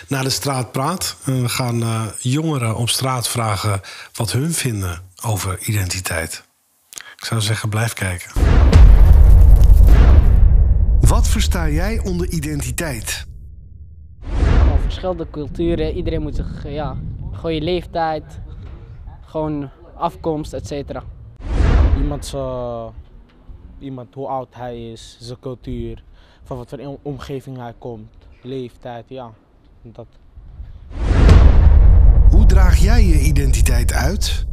[0.09, 1.17] naar de straat praat.
[1.25, 3.81] we gaan jongeren op straat vragen
[4.13, 6.43] wat hun vinden over identiteit.
[7.17, 8.31] Ik zou zeggen, blijf kijken.
[11.01, 13.29] Wat versta jij onder identiteit?
[14.83, 15.95] verschillende culturen.
[15.95, 16.97] Iedereen moet zich, ja,
[17.33, 18.41] gewoon je leeftijd,
[19.27, 21.03] gewoon afkomst, et cetera
[22.01, 22.35] iemand,
[23.79, 26.05] iemand hoe oud hij is, zijn cultuur,
[26.43, 29.31] van wat voor omgeving hij komt, leeftijd, ja.
[29.83, 30.07] Dat.
[32.31, 34.47] Hoe draag jij je identiteit uit?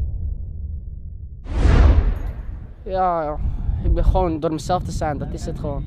[2.84, 3.38] Ja,
[3.84, 5.86] ik ben gewoon door mezelf te zijn, dat is het gewoon.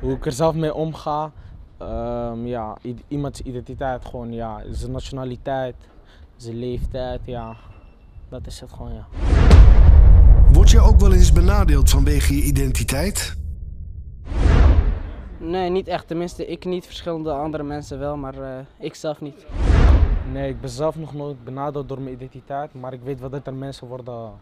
[0.00, 1.32] Hoe ik er zelf mee omga,
[1.82, 2.76] um, ja,
[3.08, 5.76] iemands identiteit gewoon, ja, zijn nationaliteit,
[6.36, 7.56] zijn leeftijd, ja,
[8.28, 9.06] dat is het gewoon, ja.
[10.66, 13.36] Word je ook wel eens benadeeld vanwege je identiteit?
[15.38, 16.06] Nee, niet echt.
[16.06, 16.86] Tenminste, ik niet.
[16.86, 19.46] Verschillende andere mensen wel, maar uh, ik zelf niet.
[20.32, 22.74] Nee, ik ben zelf nog nooit benadeeld door mijn identiteit.
[22.74, 24.32] Maar ik weet wel dat er mensen worden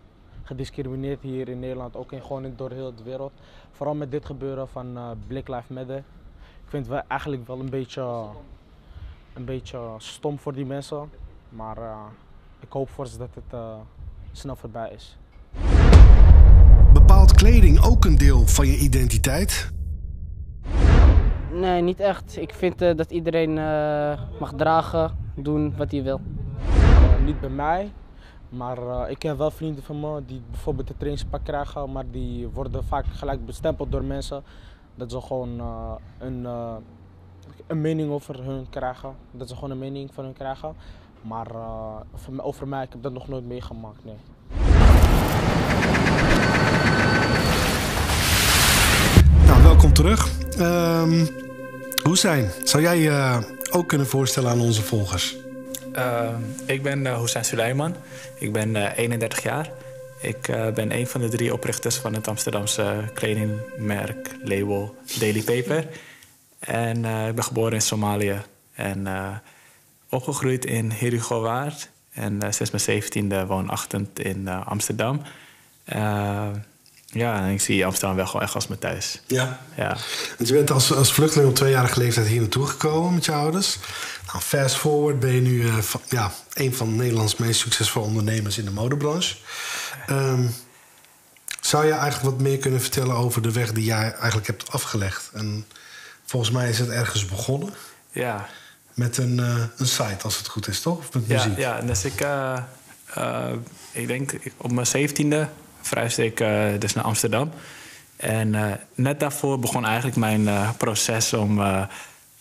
[0.42, 1.96] gediscrimineerd hier in Nederland.
[1.96, 3.32] Ook in, gewoon door heel de wereld.
[3.72, 5.98] Vooral met dit gebeuren van uh, Black Lives Matter.
[6.64, 8.26] Ik vind het wel eigenlijk wel een beetje,
[9.34, 11.10] een beetje stom voor die mensen.
[11.48, 11.96] Maar uh,
[12.60, 13.60] ik hoop voor ze dat het
[14.32, 15.16] snel voorbij is.
[17.24, 19.70] Bepaalt kleding ook een deel van je identiteit?
[21.52, 22.37] Nee, niet echt.
[22.37, 26.20] Ik vind uh, dat iedereen uh, mag dragen, doen wat hij wil.
[26.68, 27.92] Uh, niet bij mij,
[28.48, 32.84] maar ik heb wel vrienden van me die bijvoorbeeld een trainingspak krijgen, maar die worden
[32.84, 34.42] vaak gelijk bestempeld door mensen.
[34.94, 35.60] Dat ze gewoon
[36.18, 36.44] een,
[37.66, 39.14] een mening over hun krijgen.
[39.30, 40.74] Dat ze gewoon een mening van hun krijgen.
[41.22, 41.46] Maar
[42.37, 44.16] over mij, ik heb dat nog nooit meegemaakt, nee.
[49.84, 50.30] Welkom terug.
[50.58, 51.28] Um,
[52.02, 53.38] Hussein, zou jij je uh,
[53.70, 55.36] ook kunnen voorstellen aan onze volgers?
[55.96, 56.28] Uh,
[56.66, 57.96] ik ben uh, Hussein Suleiman.
[58.38, 59.70] Ik ben 31 jaar.
[60.20, 60.40] Ik
[60.74, 65.86] ben een van de drie oprichters van het Amsterdamse kledingmerk label Daily Paper.
[66.58, 68.42] En ik ben geboren in Somalië
[68.74, 69.08] en
[70.08, 71.90] opgegroeid in Herugowaard.
[72.12, 75.20] En sinds mijn zeventiende woonachtend in Amsterdam.
[77.14, 79.20] Ja, en ik zie Amsterdam wel gewoon echt als mijn thuis.
[79.27, 79.61] Ja.
[79.77, 79.96] ja.
[80.37, 83.79] Want je bent als, als vluchteling op tweejarige leeftijd hier naartoe gekomen met je ouders.
[84.27, 88.59] Nou, fast forward ben je nu uh, van, ja, een van Nederlands meest succesvolle ondernemers
[88.59, 89.37] in de modebranche.
[90.11, 90.55] Um,
[91.61, 95.31] zou je eigenlijk wat meer kunnen vertellen over de weg die jij eigenlijk hebt afgelegd?
[95.33, 95.66] En
[96.24, 97.74] volgens mij is het ergens begonnen.
[98.12, 98.48] Ja.
[98.94, 100.98] Met een, uh, een site, als het goed is, toch?
[100.98, 101.59] Of met muziek?
[101.59, 103.53] Ja, ja dus ik, uh,
[103.92, 105.48] ik denk op mijn zeventiende
[105.86, 107.50] verhuisde ik uh, dus naar Amsterdam.
[108.16, 111.60] En uh, net daarvoor begon eigenlijk mijn uh, proces om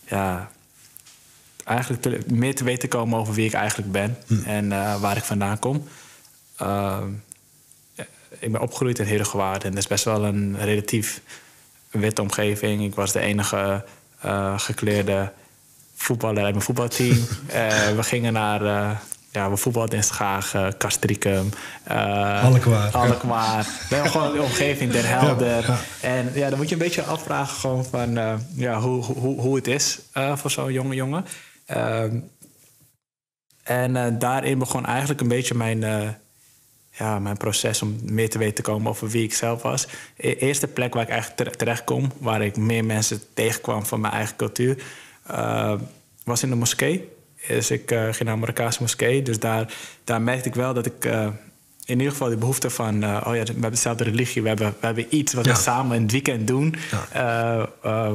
[0.06, 0.50] ja,
[1.64, 4.42] eigenlijk te, meer te weten te komen over wie ik eigenlijk ben hm.
[4.44, 4.68] en
[5.00, 5.88] waar ik vandaan kom.
[8.38, 11.20] ik ben opgegroeid in Herengewaard en dat is best wel een relatief
[11.90, 12.84] witte omgeving.
[12.84, 13.84] Ik was de enige
[14.56, 15.32] gekleerde
[15.94, 17.16] voetballer uit mijn voetbalteam.
[17.98, 19.00] we gingen naar
[19.34, 21.48] ja, we voetbalden in Schagen, Castricum.
[21.90, 22.90] Uh, Alkmaar.
[22.90, 23.64] Alkmaar.
[23.88, 25.80] We hebben gewoon de omgeving, Den Helder.
[26.00, 29.56] En ja, dan moet je een beetje afvragen gewoon van, uh, ja, hoe, hoe, hoe
[29.56, 31.24] het is uh, voor zo'n jonge jongen.
[31.66, 32.16] Ehm,
[33.62, 35.80] en daarin begon eigenlijk een beetje mijn,
[36.90, 39.86] ja, mijn proces om meer te weten te komen over wie ik zelf was.
[40.16, 44.12] De eerste plek waar ik eigenlijk terecht kom, waar ik meer mensen tegenkwam van mijn
[44.12, 44.82] eigen cultuur,
[46.24, 47.13] was in de moskee.
[47.48, 49.22] Dus ik uh, ging naar een Marokkaanse moskee.
[49.22, 51.28] Dus daar, daar merkte ik wel dat ik uh,
[51.84, 53.04] in ieder geval die behoefte van...
[53.04, 54.42] Uh, oh ja, we hebben dezelfde religie.
[54.42, 56.74] We hebben, we hebben iets wat we samen in het weekend doen...
[57.12, 57.68] Ja.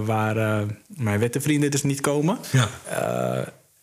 [0.05, 2.37] waar mijn witte vrienden dus niet komen.
[2.51, 2.67] Ja.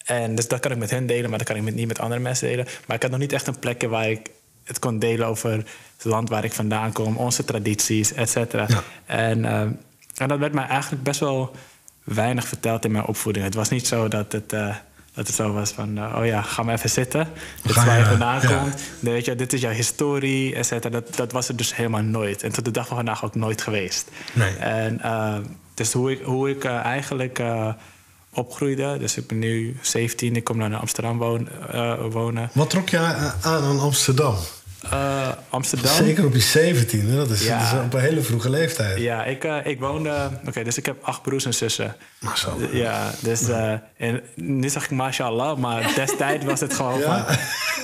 [0.04, 1.98] en dus dat kan ik met hen delen, maar dat kan ik met, niet met
[2.00, 2.66] andere mensen delen.
[2.86, 4.30] Maar ik had nog niet echt een plekje waar ik
[4.64, 5.50] het kon delen over
[5.96, 7.16] het land waar ik vandaan kom...
[7.16, 8.66] onze tradities, et cetera.
[9.06, 9.44] En,
[10.14, 11.56] en dat werd mij eigenlijk best wel
[12.04, 13.44] weinig verteld in mijn opvoeding.
[13.44, 14.54] Het was niet zo dat het
[15.16, 17.28] Dat het zo was van, uh, oh ja, ga maar even zitten.
[17.62, 18.82] Dit is waar je vandaan komt.
[19.00, 20.90] Weet je, dit is jouw historie, et cetera.
[20.90, 22.42] Dat, dat was er dus helemaal nooit.
[22.42, 24.10] En tot de dag van vandaag ook nooit geweest.
[24.32, 24.56] Nee.
[24.56, 25.36] En uh,
[25.74, 27.42] dus hoe ik, hoe ik uh, eigenlijk
[28.32, 28.98] opgroeide.
[28.98, 31.48] Dus ik ben nu 17, ik kom naar Amsterdam woon,
[32.10, 32.50] wonen.
[32.52, 34.36] Wat trok je aan aan Amsterdam?
[34.92, 35.94] Uh, Amsterdam.
[35.94, 37.58] Zeker op je 17, dat is, ja.
[37.58, 38.98] dat is op een hele vroege leeftijd.
[38.98, 40.30] Ja, ik, uh, ik woonde.
[40.46, 41.96] Oké, dus ik heb acht broers en zussen.
[42.20, 42.72] Mashallah.
[42.72, 43.48] Ja, dus.
[43.48, 47.24] Uh, en nu zeg ik mashallah, maar destijds was het gewoon ja.
[47.24, 47.36] van.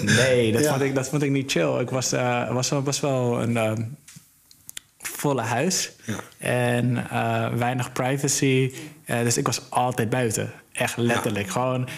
[0.05, 0.71] Nee, dat, ja.
[0.71, 1.79] vond ik, dat vond ik niet chill.
[1.81, 2.11] Ik was,
[2.51, 3.97] was, was wel een
[4.99, 5.93] volle huis
[6.39, 7.07] en
[7.59, 8.73] weinig privacy.
[9.07, 10.53] dus ik was altijd buiten.
[10.73, 11.51] Echt letterlijk.
[11.51, 11.89] Gewoon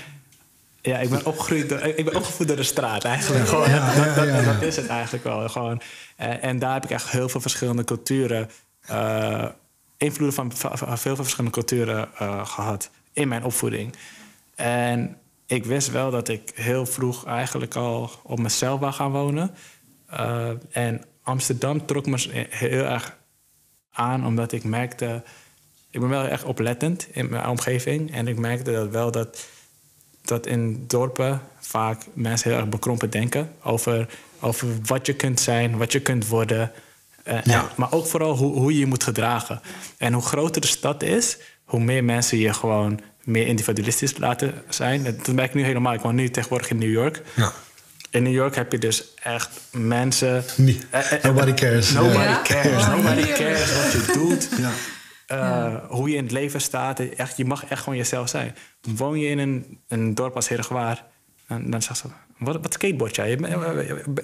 [0.86, 3.46] ja, ik ben opgegroeid door, ik ben opgevoed door de straat eigenlijk.
[3.48, 5.48] Gewoon, dat, dat, dat, is het eigenlijk wel.
[5.48, 5.80] Gewoon.
[6.16, 8.50] En, en, daar heb ik echt heel veel verschillende culturen,
[8.90, 9.48] uh,
[9.96, 13.94] invloeden van veel, veel verschillende culturen uh, gehad in mijn opvoeding.
[14.54, 15.16] En
[15.46, 19.54] ik wist wel dat ik heel vroeg eigenlijk al op mezelf wou gaan wonen.
[20.12, 23.16] Uh, en Amsterdam trok me heel erg
[23.92, 25.22] aan, omdat ik merkte.
[25.90, 28.12] Ik ben wel echt oplettend in mijn omgeving.
[28.12, 29.46] En ik merkte dat wel dat
[30.24, 34.08] dat in dorpen vaak mensen heel erg bekrompen denken over,
[34.40, 36.72] over wat je kunt zijn, wat je kunt worden.
[37.28, 37.60] Uh, ja.
[37.60, 39.60] en, maar ook vooral hoe, hoe je je moet gedragen.
[39.96, 45.02] En hoe groter de stad is, hoe meer mensen je gewoon meer individualistisch laten zijn.
[45.04, 45.92] Dat merk ik nu helemaal.
[45.92, 47.22] Ik woon nu tegenwoordig in New York.
[47.34, 47.52] Ja.
[48.10, 50.44] In New York heb je dus echt mensen.
[51.22, 51.92] nobody cares.
[51.92, 52.86] Nobody cares.
[52.86, 54.48] Nobody cares wat je doet.
[54.58, 54.70] Ja.
[55.32, 57.00] Uh, hoe je in het leven staat.
[57.00, 58.56] Echt, je mag echt gewoon jezelf zijn.
[58.80, 61.04] Woon je in een, een dorp als Herengewaar...
[61.48, 62.06] Dan, dan zegt ze,
[62.38, 63.36] wat, wat skateboard jij?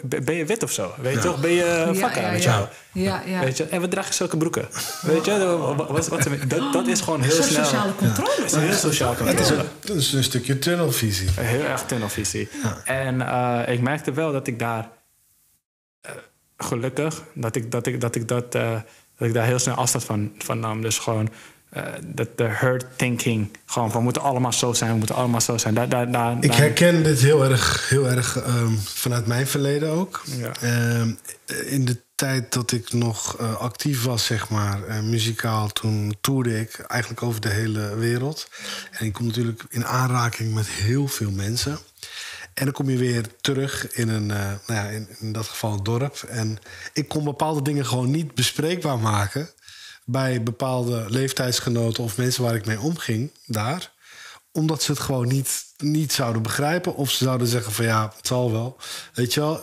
[0.04, 0.94] Ben je wit of zo?
[1.00, 1.40] Weet je toch?
[1.40, 2.66] Ben je vakker ja, met jou?
[2.92, 3.40] Ja, ja.
[3.40, 3.64] Weet je?
[3.64, 4.68] En wat draag je zulke broeken?
[5.02, 5.56] Weet je?
[5.76, 7.64] Wat, wat, dat, dat is gewoon heel snel...
[7.64, 8.44] sociale controle.
[8.48, 8.58] Ja.
[8.58, 9.64] Heel sociaal controle.
[9.80, 11.28] Het is, een, een stukje tunnelvisie.
[11.40, 12.48] Heel erg tunnelvisie.
[12.84, 14.88] En uh, ik merkte wel dat ik daar...
[16.06, 16.12] Uh,
[16.56, 18.80] gelukkig, dat ik dat, ik, dat, ik dat uh,
[19.20, 20.82] dat ik daar heel snel afstand van, van nam.
[20.82, 21.28] Dus gewoon
[21.76, 23.56] uh, dat de herd thinking.
[23.66, 25.74] Gewoon, we moeten allemaal zo zijn, we moeten allemaal zo zijn.
[25.74, 30.22] Daar, daar, daar, ik herken dit heel erg, heel erg um, vanuit mijn verleden ook.
[30.24, 30.52] Ja.
[31.00, 31.18] Um,
[31.64, 36.60] in de tijd dat ik nog uh, actief was, zeg maar, uh, muzikaal, toen toerde
[36.60, 38.48] ik eigenlijk over de hele wereld.
[38.90, 41.78] En ik kom natuurlijk in aanraking met heel veel mensen.
[42.60, 45.72] En dan kom je weer terug in een, uh, nou ja, in, in, dat geval
[45.72, 46.22] een dorp.
[46.28, 46.58] En
[46.92, 49.50] ik kon bepaalde dingen gewoon niet bespreekbaar maken
[50.04, 53.92] bij bepaalde leeftijdsgenoten of mensen waar ik mee omging daar.
[54.52, 56.94] Omdat ze het gewoon niet, niet zouden begrijpen.
[56.94, 58.76] Of ze zouden zeggen van ja, het zal wel.
[59.14, 59.60] Weet je wel,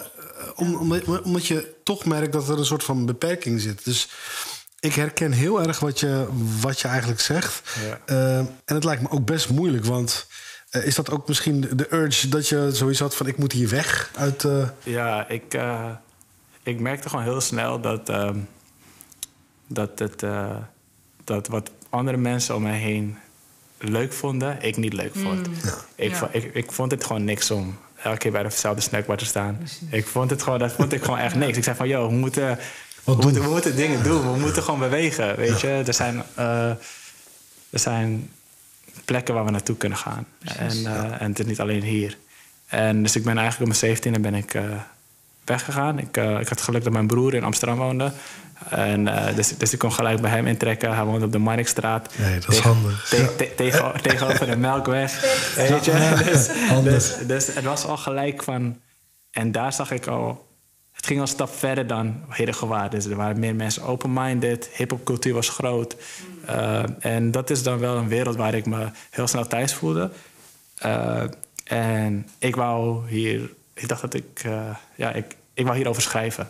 [0.55, 3.85] om, om, omdat je toch merkt dat er een soort van beperking zit.
[3.85, 4.09] Dus
[4.79, 6.27] ik herken heel erg wat je,
[6.61, 7.61] wat je eigenlijk zegt.
[7.87, 7.99] Ja.
[8.15, 10.27] Uh, en het lijkt me ook best moeilijk, want
[10.71, 13.69] uh, is dat ook misschien de urge dat je zoiets had van ik moet hier
[13.69, 14.43] weg uit.
[14.43, 14.67] Uh...
[14.83, 15.89] Ja, ik, uh,
[16.63, 18.37] ik merkte gewoon heel snel dat, ehm,
[19.67, 20.23] dat, het,
[21.23, 23.17] dat wat andere mensen om mij heen
[23.77, 25.47] leuk vonden, ik niet leuk vond.
[25.47, 25.53] Mm.
[25.63, 25.73] Ja.
[25.95, 26.29] Ik, Ja.
[26.31, 29.67] ik, ik vond het gewoon niks om elke keer bij dezelfde snackbar te staan.
[29.89, 31.57] Ik vond het gewoon, dat vond ik gewoon echt niks.
[31.57, 32.57] Ik zei van, joh, we moeten, we
[33.03, 33.43] Wat moeten, doen?
[33.43, 34.33] we moeten dingen doen.
[34.33, 35.67] We moeten gewoon bewegen, weet je.
[35.67, 36.69] Er zijn, eh,
[37.69, 38.31] er zijn
[39.07, 40.25] plekken waar we naartoe kunnen gaan.
[40.57, 42.17] En, eh, en het is niet alleen hier.
[42.67, 44.63] En dus ik ben eigenlijk op mijn 17e ben ik eh,
[45.45, 45.99] weggegaan.
[45.99, 48.11] Ik, eh, ik had geluk dat mijn broer in Amsterdam woonde.
[48.69, 50.95] En, dus, dus ik kon gelijk bij hem intrekken.
[50.95, 52.17] Hij woonde op de Marktstraat.
[52.17, 53.07] Nee, dat is Tegen- handig.
[53.09, 55.21] te- te- tegen- Tegenover de Melkweg.
[55.55, 56.21] Weet je?
[56.25, 56.47] Dus,
[56.83, 58.79] dus, dus het was al gelijk van...
[59.31, 60.47] En daar zag ik al...
[60.91, 62.91] Het ging al een stap verder dan Herengewaard.
[62.91, 64.69] Dus er waren meer mensen open-minded.
[64.75, 65.95] Hip-hopcultuur was groot.
[66.49, 70.11] Uh, en dat is dan wel een wereld waar ik me heel snel thuis voelde.
[70.85, 71.23] Uh,
[71.63, 73.53] en ik wou hier...
[73.73, 74.43] Ik dacht dat ik...
[74.45, 76.49] Uh, ja, ik, ik wou hierover schrijven.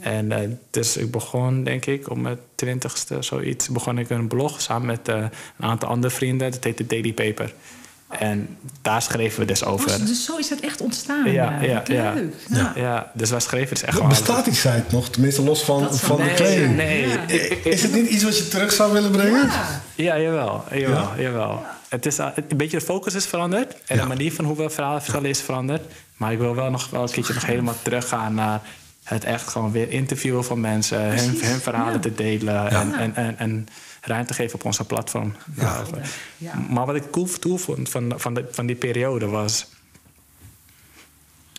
[0.00, 3.68] En dus ik begon, denk ik, op mijn twintigste, zoiets...
[3.68, 6.50] begon ik een blog samen met een aantal andere vrienden.
[6.50, 7.54] Dat heette Daily Paper.
[8.18, 9.88] En daar schreven we dus over.
[9.88, 11.32] Was- dus zo is het echt ontstaan.
[11.32, 12.12] Ja, eh, ja, ja.
[12.12, 12.34] leuk.
[12.48, 12.72] Ja.
[12.76, 14.08] ja, dus wij schreven dus echt gewoon...
[14.08, 15.08] Bestaat die site nog?
[15.10, 16.76] Tenminste, los van, Dat is van de Nee, kleding.
[16.76, 17.04] nee.
[17.26, 19.46] Ik- Is het niet iets wat je terug zou willen brengen?
[19.46, 19.80] Ja.
[19.94, 20.64] Ja, jawel.
[20.72, 21.22] jawel, Ja?
[21.22, 21.62] jawel.
[21.88, 23.74] Het is, uh, een beetje de focus is veranderd.
[23.86, 24.02] En Ja.
[24.02, 25.82] de manier van hoe we verhalen vertellen is veranderd.
[26.16, 28.60] Maar ik wil wel nog wel een keertje nog helemaal teruggaan naar
[29.04, 31.00] het echt gewoon weer interviewen van mensen.
[31.02, 31.98] Hun, hun verhalen ja.
[31.98, 32.70] te delen.
[32.70, 33.66] En, en, en, en
[34.00, 35.34] ruimte geven op onze platform.
[35.56, 35.84] Ja.
[36.70, 39.66] Maar wat ik cool toe vond van, van, de, van die periode was...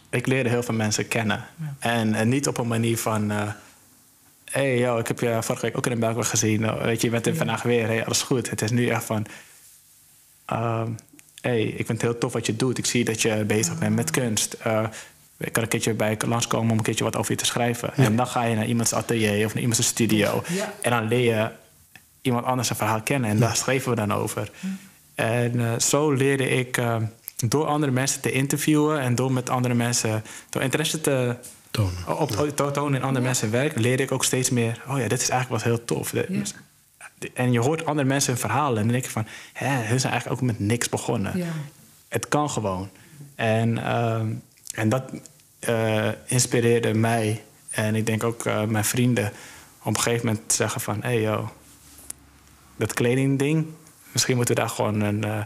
[0.09, 1.45] Ik leerde heel veel mensen kennen.
[1.79, 3.31] En, en niet op een manier van...
[3.31, 3.47] eh,
[4.45, 6.69] hey, yo, ik heb je vorige week ook in de België gezien.
[6.69, 7.87] Oh, Weet je, je bent er vandaag weer.
[7.87, 8.49] Hey, alles goed.
[8.49, 9.25] Het is nu echt van...
[10.45, 10.89] ehm,
[11.41, 12.77] hey, ik vind het heel tof wat je doet.
[12.77, 14.57] Ik zie dat je bezig bent met kunst.
[14.67, 14.87] Uh,
[15.37, 17.95] ik kan een keertje bij je langskomen om een keertje wat over je te schrijven.
[17.95, 20.43] En dan ga je naar iemands atelier of naar iemands studio.
[20.81, 21.49] En dan leer je
[22.21, 23.29] iemand anders een verhaal kennen.
[23.29, 24.51] En daar schreven we dan over.
[25.15, 26.95] En uh, zo leerde ik uh,
[27.35, 31.35] door andere mensen te interviewen en door met andere mensen, door interesse te
[31.71, 32.29] tonen, op,
[32.73, 34.81] tonen in andere mensen werk, leerde ik ook steeds meer.
[34.87, 36.13] Oh ja, dit is eigenlijk wat heel tof.
[37.33, 40.11] En je hoort andere mensen hun verhalen en dan denk je van, hè, hun zijn
[40.11, 41.37] eigenlijk ook met niks begonnen.
[41.37, 41.45] Ja.
[42.07, 42.89] Het kan gewoon.
[43.35, 44.21] En, uh,
[44.73, 45.03] en dat
[45.69, 49.31] uh, inspireerde mij en ik denk ook uh, mijn vrienden
[49.83, 51.51] op een gegeven moment te zeggen van, hé hey, yo,
[52.81, 53.65] dat kledingding,
[54.11, 55.43] misschien moeten we daar gewoon een, uh,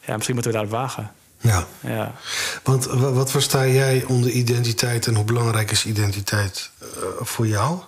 [0.00, 1.12] ja, misschien moeten we daar wagen.
[1.40, 1.66] Ja.
[1.80, 2.14] ja.
[2.62, 6.70] Want wat versta jij onder identiteit en hoe belangrijk is identiteit
[7.20, 7.78] voor jou?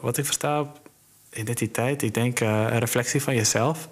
[0.00, 0.72] wat ik versta
[1.32, 3.88] identiteit, ik denk een reflectie van jezelf.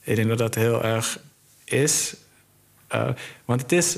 [0.00, 1.18] Ik denk dat dat heel erg
[1.64, 2.14] is.
[3.44, 3.96] Want het is,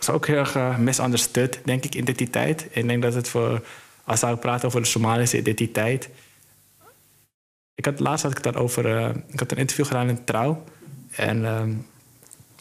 [0.00, 2.66] is ook heel erg misunderstood, denk ik, identiteit.
[2.70, 3.62] Ik denk dat het voor,
[4.04, 6.08] als we praten over de Somalische identiteit.
[7.78, 10.64] Ik had, laatst had ik dat over, ik had een interview gedaan in Trouw.
[11.10, 11.84] En, en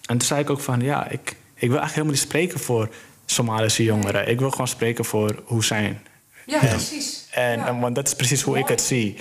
[0.05, 2.89] toen zei ik ook van, ja, ik, ik wil eigenlijk helemaal niet spreken voor
[3.25, 4.27] Somalische jongeren.
[4.27, 5.99] Ik wil gewoon spreken voor hoe zijn
[6.47, 7.27] ja, precies.
[7.31, 9.17] En, en, want dat is precies hoe ik het zie.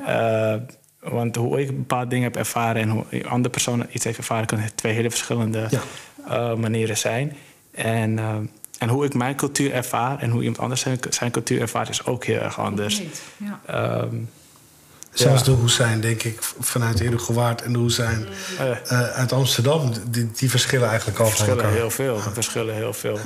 [0.00, 0.54] Uh,
[1.00, 4.74] want hoe ik bepaalde dingen heb ervaren en hoe andere personen iets heeft ervaren, kunnen
[4.74, 5.68] twee hele verschillende
[6.28, 7.36] uh, manieren zijn.
[7.70, 8.34] En, uh,
[8.78, 12.04] en hoe ik mijn cultuur ervaar en hoe iemand anders zijn, zijn cultuur ervaart, is
[12.04, 13.02] ook heel erg anders.
[13.36, 14.00] Ja.
[14.02, 14.30] Um,
[15.18, 18.26] Zelfs de Hoesijn, denk ik, vanuit Herugewaard en de Hoesijn
[19.14, 21.78] uit Amsterdam, die, die verschillen eigenlijk al verschillen van elkaar.
[21.78, 23.18] Heel veel, verschillen heel veel.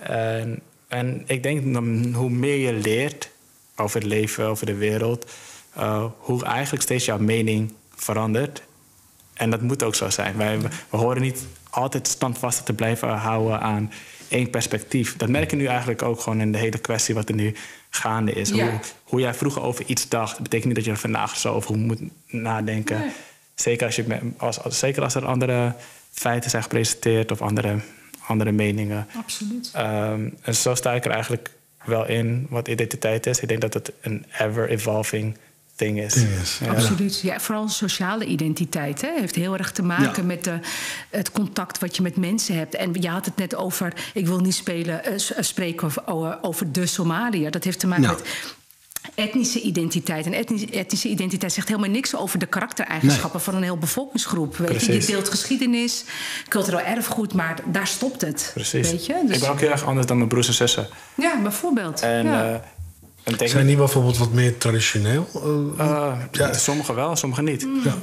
[0.00, 1.76] En, en ik denk
[2.14, 3.28] hoe meer je leert
[3.76, 5.30] over het leven, over de wereld,
[5.78, 8.62] uh, hoe eigenlijk steeds jouw mening verandert.
[9.34, 10.36] En dat moet ook zo zijn.
[10.36, 13.92] Wij, we horen niet altijd standvastig te blijven houden aan
[14.28, 15.16] één perspectief.
[15.16, 17.54] Dat merk je nu eigenlijk ook gewoon in de hele kwestie wat er nu
[17.94, 18.50] gaande is.
[18.50, 18.70] Hoe,
[19.02, 22.00] hoe, jij vroeger over iets dacht, betekent niet dat je er vandaag zo over moet
[22.26, 23.12] nadenken.
[23.54, 25.74] Zeker, als je, als, zeker als er andere
[26.12, 27.78] feiten zijn gepresenteerd of andere
[28.26, 29.06] andere meningen.
[29.16, 29.72] Absoluut.
[29.76, 31.50] Um, en zo sta ik er eigenlijk
[31.84, 33.40] wel in wat identiteit is.
[33.40, 35.36] Ik denk dat het een ever-evolving
[35.76, 36.14] thing is.
[36.60, 36.70] Ja.
[36.70, 37.20] Absoluut.
[37.20, 40.58] Ja, vooral sociale identiteit hè, heeft heel erg te maken met de,
[41.10, 42.74] het contact wat je met mensen hebt.
[42.74, 46.86] En je had het net over, ik wil niet spelen, uh, spreken over, over de
[46.86, 47.50] Somaliër.
[47.50, 48.22] Dat heeft te maken met
[49.14, 50.26] etnische identiteit.
[50.26, 54.56] En etnische, etnische, identiteit zegt helemaal niks over de karaktereigenschappen van een heel bevolkingsgroep.
[54.56, 56.04] Weet je, je deelt geschiedenis,
[56.48, 58.50] cultureel erfgoed, maar daar stopt het.
[58.54, 58.90] Precies.
[58.90, 59.22] Weet je?
[59.26, 59.36] Dus...
[59.36, 60.88] Ik ben ook heel erg anders dan mijn broers en zussen.
[61.14, 62.00] Ja, bijvoorbeeld.
[62.00, 62.52] En, ja.
[62.52, 62.56] Uh,
[63.44, 65.28] zijn die bijvoorbeeld wat meer traditioneel?
[65.36, 66.52] Uh, uh, ja.
[66.52, 67.66] Sommige wel, sommige niet.
[67.84, 67.94] Ja.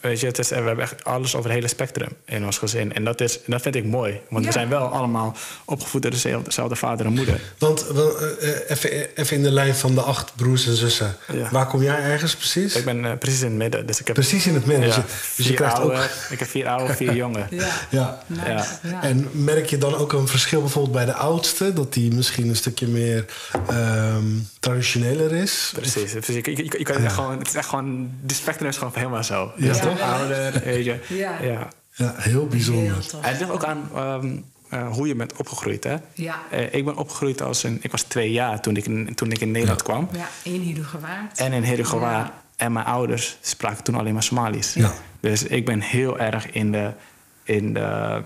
[0.00, 2.94] Weet je, het is, we hebben echt alles over het hele spectrum in ons gezin.
[2.94, 4.20] En dat, is, dat vind ik mooi.
[4.28, 7.40] Want we zijn wel allemaal opgevoed door dezelfde vader en moeder.
[7.58, 11.16] Want uh, even, even in de lijn van de acht broers en zussen.
[11.50, 12.74] Waar kom jij ergens precies?
[12.74, 13.86] Ik ben precies in het midden.
[13.86, 14.86] Dus ik heb, precies in het midden.
[14.86, 15.02] Dus, je,
[15.36, 16.08] dus je krijgt oude, ook...
[16.30, 17.48] Ik heb vier oude, vier jongen.
[17.90, 18.22] ja.
[18.44, 18.66] Ja.
[19.02, 21.72] En merk je dan ook een verschil bijvoorbeeld bij de oudste?
[21.72, 23.24] Dat die misschien een stukje meer
[23.70, 25.72] um, traditioneler is?
[25.74, 26.12] Precies.
[26.12, 26.34] precies.
[26.34, 28.10] Je, je, je kan gewoon, het is echt gewoon...
[28.22, 29.52] De spectrum is gewoon helemaal zo.
[29.56, 29.74] Ja.
[29.90, 30.98] Dus ouder, weet je.
[31.08, 31.38] Ja.
[31.42, 31.68] ja.
[31.94, 32.82] Ja, heel bijzonder.
[32.82, 35.84] Heel het ligt ook aan um, uh, hoe je bent opgegroeid.
[35.84, 35.96] Hè?
[36.14, 36.42] Ja.
[36.52, 37.78] Uh, ik ben opgegroeid als een...
[37.82, 39.84] Ik was twee jaar toen ik in, toen ik in Nederland ja.
[39.84, 40.08] kwam.
[40.12, 41.38] Ja, in Herugewaard.
[41.38, 42.26] En in Herugewaard.
[42.26, 42.42] Ja.
[42.56, 44.74] En mijn ouders spraken toen alleen maar Somalisch.
[44.74, 44.92] Ja.
[45.20, 46.92] Dus ik ben heel erg in de,
[47.42, 48.22] in de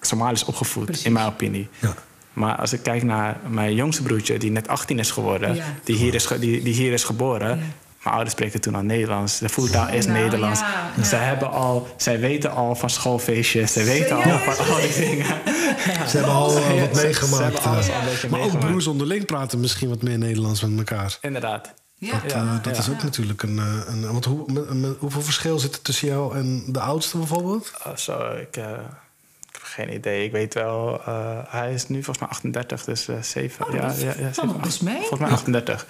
[0.00, 1.04] Somalisch opgevoed, Precies.
[1.04, 1.68] in mijn opinie.
[1.78, 1.94] Ja.
[2.32, 5.64] Maar als ik kijk naar mijn jongste broertje, die net 18 is geworden, ja.
[5.84, 7.74] die, hier is, die, die hier is geboren.
[8.02, 9.38] Mijn ouders spreken toen al Nederlands.
[9.38, 10.60] De voertaal is nou, Nederlands.
[10.60, 11.02] Ja, ja.
[11.02, 13.72] Zij, hebben al, zij weten al van schoolfeestjes.
[13.72, 15.26] Zij weten al van al die dingen.
[16.08, 17.62] Ze hebben al uh, wat meegemaakt.
[17.62, 18.44] Ze alles al een maar meegemaakt.
[18.44, 21.18] ook broers onderling praten misschien wat meer Nederlands met elkaar.
[21.20, 21.74] Inderdaad.
[21.94, 22.20] Ja.
[22.22, 23.58] Dat, uh, dat is ook natuurlijk een...
[23.86, 27.72] een want hoe, met, met, hoeveel verschil zit er tussen jou en de oudste bijvoorbeeld?
[27.86, 28.56] Uh, zo, ik...
[28.56, 28.64] Uh,
[29.62, 30.24] geen idee.
[30.24, 33.66] Ik weet wel, uh, hij is nu volgens mij 38, dus uh, 7.
[33.66, 34.98] Oh, ja, dat, ja, ja, best mee.
[34.98, 35.86] Volgens mij 38.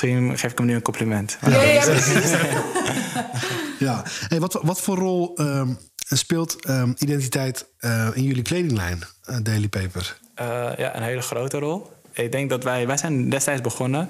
[0.00, 1.38] Misschien geef ik hem nu een compliment.
[1.40, 2.30] Ja, ja, ja precies.
[3.86, 4.02] ja.
[4.28, 9.68] Hey, wat, wat voor rol um, speelt um, identiteit uh, in jullie kledinglijn, uh, Daily
[9.68, 10.18] Paper?
[10.40, 10.46] Uh,
[10.76, 11.92] ja, een hele grote rol.
[12.12, 14.08] Ik denk dat wij, wij zijn destijds begonnen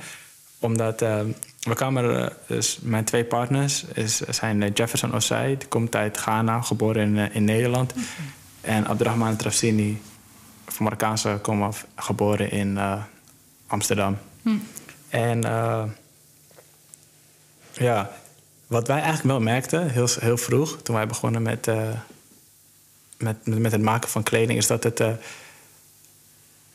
[0.59, 1.21] omdat uh,
[1.61, 7.17] we kwamen, dus mijn twee partners is, zijn Jefferson Osei, die komt uit Ghana, geboren
[7.17, 7.93] in, in Nederland.
[7.93, 8.05] Okay.
[8.61, 10.01] En Abdurrahman Trafsini,
[10.67, 13.03] van Marokkaanse komaf, geboren in uh,
[13.67, 14.19] Amsterdam.
[14.43, 14.51] Hm.
[15.09, 15.83] En uh,
[17.73, 18.11] ja,
[18.67, 21.89] wat wij eigenlijk wel merkten, heel, heel vroeg, toen wij begonnen met, uh,
[23.17, 25.11] met, met het maken van kleding is dat het uh,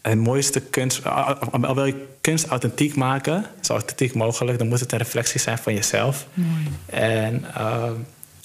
[0.01, 1.05] het mooiste kunst.
[1.05, 5.57] Al wil je kunst authentiek maken, zo authentiek mogelijk, dan moet het een reflectie zijn
[5.57, 6.27] van jezelf.
[6.33, 6.67] Mooi.
[6.85, 7.89] En, uh,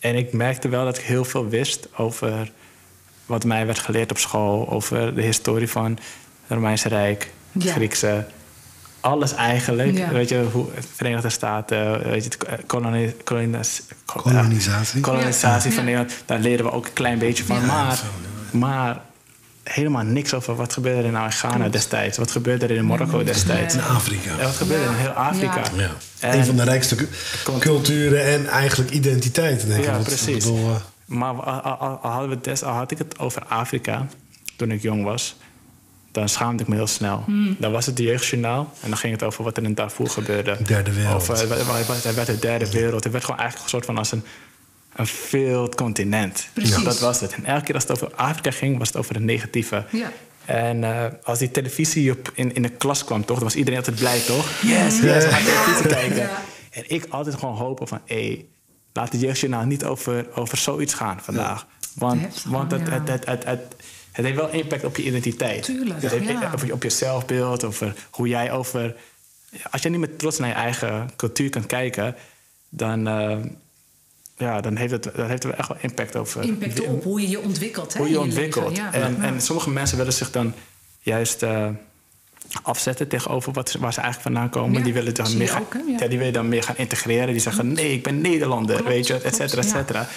[0.00, 2.50] en ik merkte wel dat ik heel veel wist over
[3.26, 6.00] wat mij werd geleerd op school, over de historie van het
[6.56, 8.26] Romeinse Rijk, het Griekse
[9.08, 10.10] alles eigenlijk.
[10.10, 12.30] Weet je, hoe Verenigde Staten, weet je,
[12.66, 15.00] koloni kolonisatie.
[15.00, 17.66] kolonisatie van Nederland, daar leren we ook een klein beetje van.
[17.66, 18.00] maar,
[18.50, 19.00] maar
[19.62, 22.18] helemaal niks over wat gebeurde er nou in Ghana destijds.
[22.18, 23.74] Wat gebeurde er in Marokko destijds.
[23.74, 24.36] In Afrika.
[24.36, 25.62] wat gebeurde er in heel Afrika.
[25.76, 26.34] Ja.
[26.34, 26.96] een van de rijkste
[27.58, 29.86] culturen en eigenlijk identiteiten, denk ik.
[29.86, 30.44] Ja, precies.
[30.44, 30.74] Bedoel, uh...
[31.04, 34.06] Maar al, hadden we des, al had ik het over Afrika
[34.56, 35.36] toen ik jong was
[36.18, 37.22] dan schaamde ik me heel snel.
[37.26, 37.56] Hmm.
[37.58, 40.56] Dan was het de jeugdjournaal en dan ging het over wat er in Darfur gebeurde.
[40.62, 41.14] Derde wereld.
[41.14, 43.04] Of, uh, het werd de derde wereld.
[43.04, 44.22] Het werd gewoon eigenlijk een soort van als een,
[44.94, 46.48] een failed continent.
[46.52, 46.84] Precies.
[46.84, 47.34] Dat was het.
[47.34, 49.84] En elke keer als het over Afrika ging, was het over het negatieve.
[49.90, 50.12] Ja.
[50.44, 53.78] En uh, als die televisie op, in, in de klas kwam, toch, dan was iedereen
[53.78, 54.50] altijd blij, toch?
[54.62, 56.28] Yes, yes, we gaan televisie kijken.
[56.70, 58.46] En ik altijd gewoon hopen van, hé, hey,
[58.92, 61.66] laat de jeugdjournaal niet over, over zoiets gaan vandaag.
[61.94, 63.76] Want, want het, het, het, het,
[64.18, 65.62] het het heeft wel impact op je identiteit.
[65.62, 68.96] Tuurlijk, het heeft, op je zelfbeeld, over hoe jij over...
[69.70, 72.14] Als je niet met trots naar je eigen cultuur kan kijken...
[72.68, 73.36] dan, uh,
[74.36, 76.42] ja, dan heeft het, dat heeft echt wel impact over...
[76.42, 77.96] Impact op hoe je je ontwikkelt.
[77.96, 78.76] Hoe je, je ontwikkelt.
[78.76, 78.92] Ja.
[78.92, 80.54] En, en sommige mensen willen zich dan
[81.00, 81.42] juist...
[81.42, 81.68] Uh,
[82.62, 84.82] afzetten tegenover wat, waar ze eigenlijk vandaan komen.
[84.82, 85.66] die, willen dan meer gaan,
[85.98, 86.06] ja.
[86.06, 87.26] die willen dan meer gaan integreren.
[87.26, 90.08] Die zeggen, nee, ik ben Nederlander, weet je, et cetera, et cetera.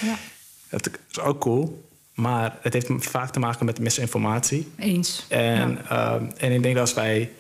[0.70, 1.89] Dat is ook cool.
[2.22, 4.72] Maar het heeft vaak te maken met misinformatie.
[4.78, 5.26] Eens.
[5.28, 7.32] En, ehm, en ik denk dat als wij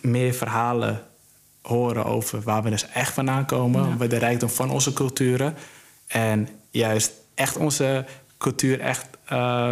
[0.00, 1.02] meer verhalen
[1.62, 4.06] horen over waar we dus echt vandaan komen, ja.
[4.06, 5.54] de rijkdom van onze culturen.
[6.06, 8.04] En juist echt onze
[8.38, 9.70] cultuur echt uh,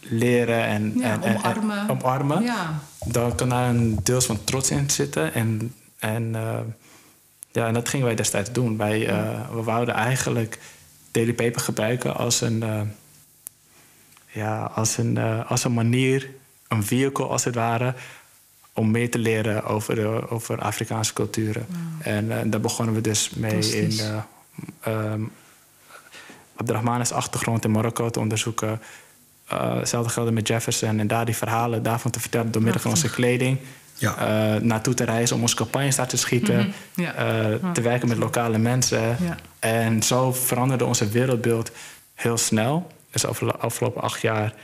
[0.00, 1.78] leren en, en, omarmen.
[1.78, 2.80] En, omarmen ja.
[3.06, 5.34] Dan kan daar een deels van trots in zitten.
[5.34, 6.58] En, en, uh,
[7.52, 8.76] ja, en dat gingen wij destijds doen.
[8.76, 10.58] Wij, uh, we wouden eigenlijk
[11.10, 12.62] Daily Paper gebruiken als een,
[14.36, 16.30] ja, als een, uh, als een manier,
[16.68, 17.94] een vehicle als het ware,
[18.72, 21.66] om mee te leren over, de, over Afrikaanse culturen.
[21.68, 22.12] Wow.
[22.12, 24.00] En uh, daar begonnen we dus mee in
[24.88, 25.30] um,
[26.56, 28.80] Abdelrahman's achtergrond in Marokko te onderzoeken.
[29.46, 33.10] hetzelfde geldt met Jefferson en daar die verhalen daarvan te vertellen door middel van onze
[33.10, 33.58] kleding.
[33.98, 34.54] Ja.
[34.54, 36.56] Uh, naartoe te reizen om onze campagnes daar te schieten.
[36.56, 37.04] Mm -hmm.
[37.04, 37.48] ja.
[37.48, 39.16] uh, te werken met lokale mensen.
[39.20, 39.36] Ja.
[39.58, 41.70] En zo veranderde onze wereldbeeld
[42.14, 42.86] heel snel.
[43.22, 44.54] Dus over de afgelopen acht jaar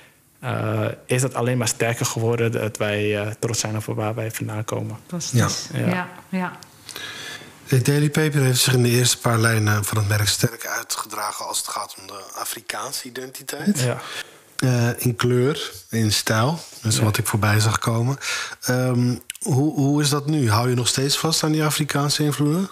[0.44, 2.52] uh, is dat alleen maar sterker geworden.
[2.52, 4.96] Dat wij trots zijn over waar wij vandaan komen.
[5.32, 5.48] Ja.
[5.72, 6.08] Ja.
[6.28, 6.58] ja.
[7.68, 11.46] De Daily Paper heeft zich in de eerste paar lijnen van het merk sterk uitgedragen
[11.46, 13.80] als het gaat om de Afrikaanse identiteit.
[13.80, 14.00] Ja.
[14.58, 16.58] Uh, in kleur, in stijl.
[16.82, 17.04] Dus ja.
[17.04, 18.16] wat ik voorbij zag komen.
[18.68, 20.50] Um, hoe, hoe is dat nu?
[20.50, 22.68] Hou je nog steeds vast aan die Afrikaanse invloeden?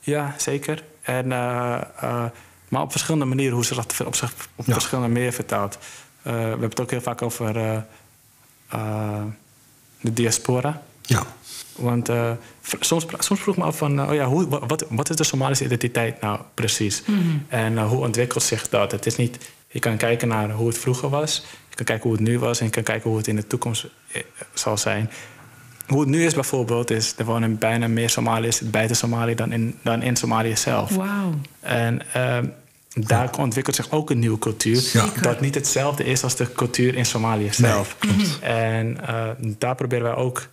[0.00, 0.82] Ja, zeker.
[1.02, 2.24] En, uh, uh,
[2.70, 4.72] maar op verschillende manieren, hoe ze dat op, zich, op ja.
[4.72, 5.78] verschillende manieren vertaalt.
[6.22, 7.52] we hebben het ook heel vaak over
[10.00, 10.82] de diaspora.
[11.02, 11.22] Ja.
[11.76, 12.10] Want
[12.80, 15.64] soms, soms vroeg ik me af van, oh ja, hoe, wat, wat is de Somalische
[15.64, 17.02] identiteit nou precies?
[17.06, 17.46] Mm -hmm.
[17.48, 18.92] En hoe ontwikkelt zich dat?
[18.92, 19.38] Het is niet
[19.72, 21.44] je kan kijken naar hoe het vroeger was.
[21.68, 22.58] Je kan kijken hoe het nu was.
[22.58, 24.22] En je kan kijken hoe het in de toekomst eh,
[24.54, 25.10] zal zijn.
[25.90, 29.78] Hoe het nu is bijvoorbeeld, is er wonen bijna meer Somaliërs buiten Somalië dan in,
[29.82, 30.94] dan in Somalië zelf.
[30.94, 31.34] Wauw.
[31.60, 32.38] En uh,
[32.94, 34.90] daar ontwikkelt zich ook een nieuwe cultuur.
[34.92, 35.08] Ja.
[35.20, 37.96] Dat niet hetzelfde is als de cultuur in Somalië zelf.
[38.16, 40.48] Nee, en uh, daar proberen wij ook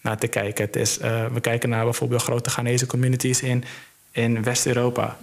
[0.00, 0.64] naar te kijken.
[0.64, 3.64] Het is, uh, we kijken naar bijvoorbeeld grote Ghanese communities in
[4.16, 5.16] in West-Europa.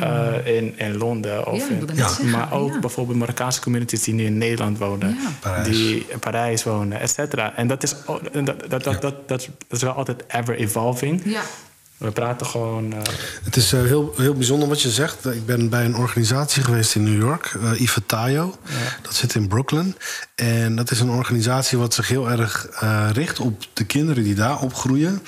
[0.00, 1.46] Uh, in, in Londen.
[1.46, 2.10] Of ja, in, ja.
[2.22, 5.18] Maar ook bijvoorbeeld Marokkaanse communities die nu in Nederland wonen.
[5.40, 5.68] Parijs.
[5.68, 7.56] Die in Parijs wonen, et cetera.
[7.56, 7.94] En dat is,
[8.32, 11.22] dat, dat, dat, dat, dat, dat is wel altijd ever evolving.
[11.24, 11.40] Ja.
[11.96, 12.92] We praten gewoon.
[12.92, 12.98] Uh...
[13.44, 15.24] Het is uh, heel, heel bijzonder wat je zegt.
[15.24, 18.54] Ik ben bij een organisatie geweest in New York, uh, Ifatayo.
[18.64, 18.74] Ja.
[19.02, 19.96] Dat zit in Brooklyn.
[20.34, 22.68] En dat is een organisatie wat zich heel erg
[23.12, 25.22] richt op de kinderen die daar opgroeien.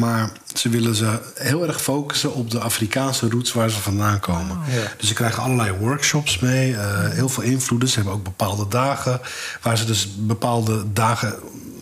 [0.00, 4.56] Maar ze willen ze heel erg focussen op de Afrikaanse roots waar ze vandaan komen.
[4.56, 4.92] Oh, ja.
[4.96, 7.88] Dus ze krijgen allerlei workshops mee, uh, heel veel invloeden.
[7.88, 9.20] Ze hebben ook bepaalde dagen
[9.62, 11.34] waar ze dus bepaalde dagen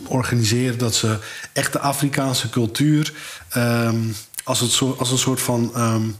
[0.06, 1.18] organiseren dat ze
[1.52, 3.12] echt de Afrikaanse cultuur
[3.56, 4.14] um,
[4.44, 5.72] als, het zo, als een soort van.
[5.76, 6.16] Um,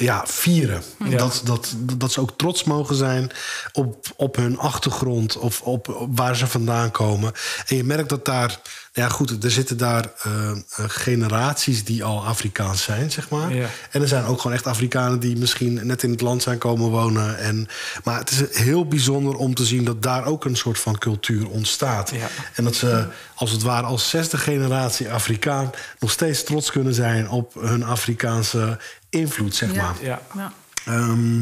[0.00, 0.82] ja, vieren.
[1.04, 1.16] Ja.
[1.16, 3.30] Dat, dat, dat ze ook trots mogen zijn
[3.72, 7.32] op, op hun achtergrond of op, op waar ze vandaan komen.
[7.66, 8.60] En je merkt dat daar
[8.92, 13.54] ja, goed, er zitten daar uh, generaties die al Afrikaans zijn, zeg maar.
[13.54, 13.68] Ja.
[13.90, 16.90] En er zijn ook gewoon echt Afrikanen die misschien net in het land zijn komen
[16.90, 17.38] wonen.
[17.38, 17.68] En,
[18.04, 21.48] maar het is heel bijzonder om te zien dat daar ook een soort van cultuur
[21.48, 22.10] ontstaat.
[22.10, 22.28] Ja.
[22.54, 27.28] En dat ze, als het ware, als zesde generatie Afrikaan nog steeds trots kunnen zijn
[27.28, 28.78] op hun Afrikaanse
[29.10, 29.82] invloed, zeg Ja.
[29.82, 30.04] maar.
[30.04, 30.22] Ja.
[30.34, 30.52] Ja.
[30.84, 31.40] Ehm,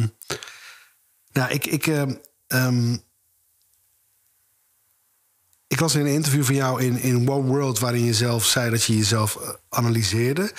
[1.32, 2.14] nou, ik, ik, ehm,
[2.46, 2.96] ehm,
[5.66, 7.78] ik was in een interview van jou in, in One World...
[7.78, 10.52] waarin je zelf zei dat je jezelf eh, analyseerde...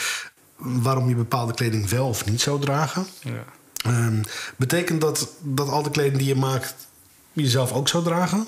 [0.56, 3.08] waarom je bepaalde kleding wel of niet zou dragen.
[3.22, 3.44] Ja.
[3.84, 4.22] Ehm,
[4.58, 6.76] betekent dat dat al de kleding die je maakt...
[7.34, 8.48] je zelf ook zou dragen?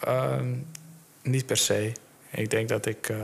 [0.00, 0.54] Ehm,
[1.22, 1.92] niet per se.
[2.30, 3.16] Ik denk dat ik, eh,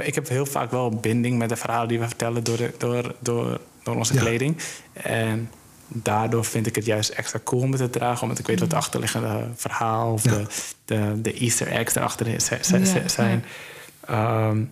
[0.00, 0.14] ik.
[0.14, 3.14] heb heel vaak wel een binding met de verhalen die we vertellen door, de, door,
[3.20, 4.20] door, door onze Ja.
[4.20, 4.56] kleding.
[4.92, 5.50] En
[5.88, 8.68] daardoor vind ik het juist extra cool om het te dragen, omdat ik weet wat
[8.68, 10.30] het achterliggende verhaal of Ja.
[10.30, 10.46] de,
[10.84, 12.38] de, de Easter eggs erachter Ja,
[13.08, 13.44] zijn.
[14.06, 14.62] Ehm,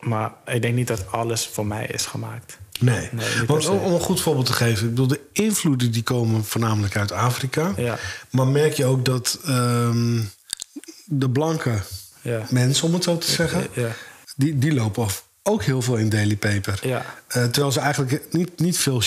[0.00, 2.58] maar ik denk niet dat alles voor mij is gemaakt.
[2.80, 3.10] Nee.
[3.46, 4.82] Want om, een goed voorbeeld te geven...
[4.84, 7.72] ik bedoel, de invloeden die komen voornamelijk uit Afrika.
[7.76, 7.98] Ja,
[8.30, 10.20] Maar merk je ook dat ehm,
[11.04, 11.82] de blanke ja.
[12.48, 13.66] Mensen, om het zo te zeggen...
[13.72, 13.88] Ja,
[14.36, 16.78] Die, die lopen af- ook heel veel in Daily Paper.
[16.82, 17.04] ja.
[17.28, 19.02] Eh, terwijl ze eigenlijk niet, niet, veel,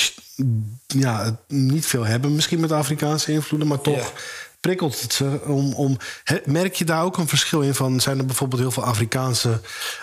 [0.88, 4.20] ja, niet veel hebben, misschien met Afrikaanse invloeden, maar toch Ja.
[4.59, 5.74] prikkelt het ze om.
[5.74, 7.99] om He- merk je daar ook een verschil in van?
[7.99, 9.59] Zijn er bijvoorbeeld heel veel Afrikaanse,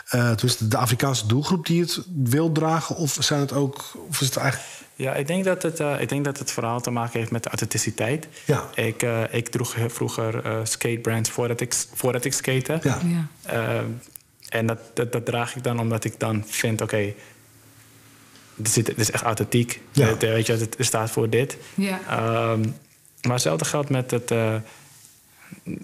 [0.08, 4.26] eh tenminste de Afrikaanse doelgroep die het wil dragen, of zijn het ook, of is
[4.26, 4.70] het eigenlijk.
[4.96, 7.42] Ja, ik denk dat het, eh, ik denk dat het vooral te maken heeft met
[7.42, 8.28] de authenticiteit.
[8.44, 8.70] Ja.
[8.74, 12.78] Ik, eh, ik droeg vroeger eh, skatebrands voordat ik, voordat ik skate.
[12.82, 13.26] Ja, Ja.
[13.42, 13.86] Ehm,
[14.48, 17.14] en dat, dat, dat draag ik dan omdat ik dan vind, oké,
[18.54, 19.80] dit, is echt authentiek.
[19.92, 20.06] Ja.
[20.06, 21.56] Het, weet je, het staat voor dit.
[21.74, 22.00] Ja.
[22.08, 22.60] Ehm,
[23.22, 24.54] maar hetzelfde geldt met het, eh,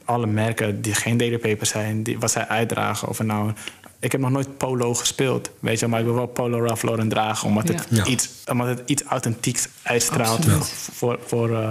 [0.05, 3.09] alle merken die geen daily paper zijn, die, wat zij uitdragen.
[3.09, 3.53] Of nou,
[4.01, 7.09] ik heb nog nooit polo gespeeld, weet je, maar ik wil wel polo Ralph Lauren
[7.09, 8.05] dragen, omdat, het, Ja.
[8.05, 10.67] Iets, omdat het iets authentieks uitstraalt Absoluut.
[10.93, 11.71] voor, voor, eh,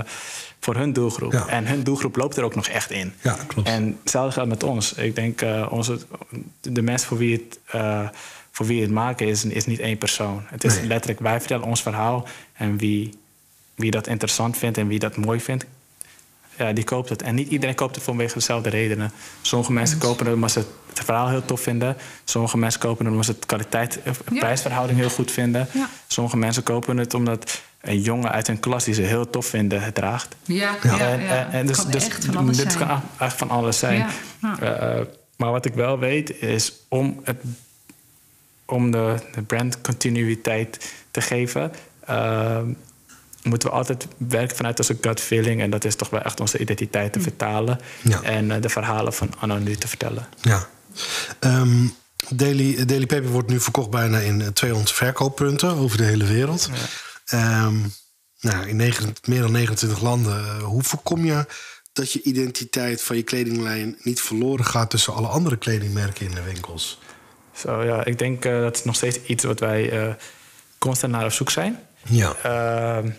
[0.60, 1.32] voor hun doelgroep.
[1.32, 1.48] Ja.
[1.48, 3.14] En hun doelgroep loopt er ook nog echt in.
[3.22, 3.68] Ja, klopt.
[3.68, 4.94] En hetzelfde geldt met ons.
[4.94, 6.00] Ik denk, eh, onze,
[6.62, 8.08] de mensen voor wie het, eh,
[8.52, 10.44] voor wie het maken is, is niet één persoon.
[10.46, 10.88] Het is Nee.
[10.88, 12.28] letterlijk, wij vertellen ons verhaal.
[12.54, 13.14] En wie,
[13.76, 15.66] wie dat interessant vindt en wie dat mooi vindt,
[16.60, 17.22] ja, die koopt het.
[17.22, 19.12] En niet iedereen koopt het vanwege dezelfde redenen.
[19.42, 20.60] Sommige mensen kopen het omdat ze
[20.94, 21.98] het verhaal heel tof vinden.
[22.24, 24.14] Sommige mensen kopen het omdat ze het kwaliteit, eh,
[24.70, 24.86] Ja.
[24.86, 25.68] heel goed vinden.
[25.74, 25.90] Ja.
[26.08, 29.82] Sommige mensen kopen het omdat een jongen uit hun klas die ze heel tof vinden
[29.82, 30.36] het draagt.
[30.44, 31.00] Ja, ja.
[31.00, 32.88] En, en, en dus, kan dus echt van dit zijn.
[32.88, 34.06] kan echt van alles zijn.
[34.42, 34.60] Ja.
[34.60, 35.06] Eh,
[35.36, 37.38] maar wat ik wel weet is om, het,
[38.66, 42.60] om de, de brandcontinuïteit te geven, eh,
[43.50, 45.62] moeten we altijd werken vanuit onze gut feeling.
[45.62, 47.80] En dat is toch wel echt onze identiteit te vertalen.
[48.02, 48.22] Ja.
[48.22, 50.28] En eh, de verhalen van Anno nu te vertellen.
[50.42, 50.68] Ja.
[51.40, 51.86] Ehm,
[52.30, 56.70] Daily, Daily Paper wordt nu verkocht bijna in eh, 200 verkooppunten over de hele wereld.
[57.26, 57.76] Ehm,
[58.40, 60.38] nou, in negen- meer dan 29 landen.
[60.46, 61.46] Eh, Hoe voorkom je
[61.94, 66.44] dat je identiteit van je kledinglijn niet verloren gaat tussen alle andere kledingmerken in de
[66.44, 67.00] winkels?
[67.56, 70.14] Zo ja, ik denk eh, dat is nog steeds iets wat wij eh,
[70.78, 71.80] constant naar op zoek zijn.
[72.10, 72.36] Ja.
[72.44, 73.10] Eh,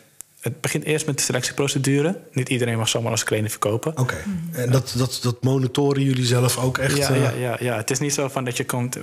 [0.41, 2.19] het begint eerst met de selectieprocedure.
[2.33, 3.99] Niet iedereen mag zomaar als kleding verkopen.
[3.99, 4.17] Oké.
[4.53, 6.97] En dat, dat, dat monitoren jullie zelf ook echt?
[6.97, 8.97] Ja, eh, ja, ja, ja, het is niet zo van dat je komt.
[8.97, 9.03] eh,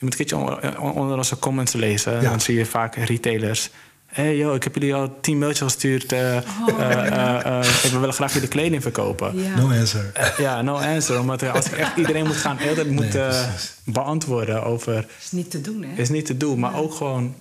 [0.00, 2.12] je moet een keertje onder, onder onze comments lezen.
[2.12, 2.20] Ja.
[2.30, 3.70] Dan zie je vaak retailers.
[4.06, 6.12] Hé, hey, yo, ik heb jullie al tien mailtjes gestuurd.
[6.12, 6.42] eh, eh,
[6.78, 9.38] eh, eh, ik wil graag jullie kleding verkopen.
[9.42, 9.56] Ja.
[9.56, 10.10] No answer.
[10.14, 11.20] Eh, ja, no answer.
[11.20, 13.44] Omdat als ik echt iedereen moet gaan heel tijd moet Nee, eh,
[13.84, 15.06] beantwoorden over...
[15.24, 16.02] is niet te doen, hè?
[16.02, 17.34] Is niet te doen, maar ook gewoon...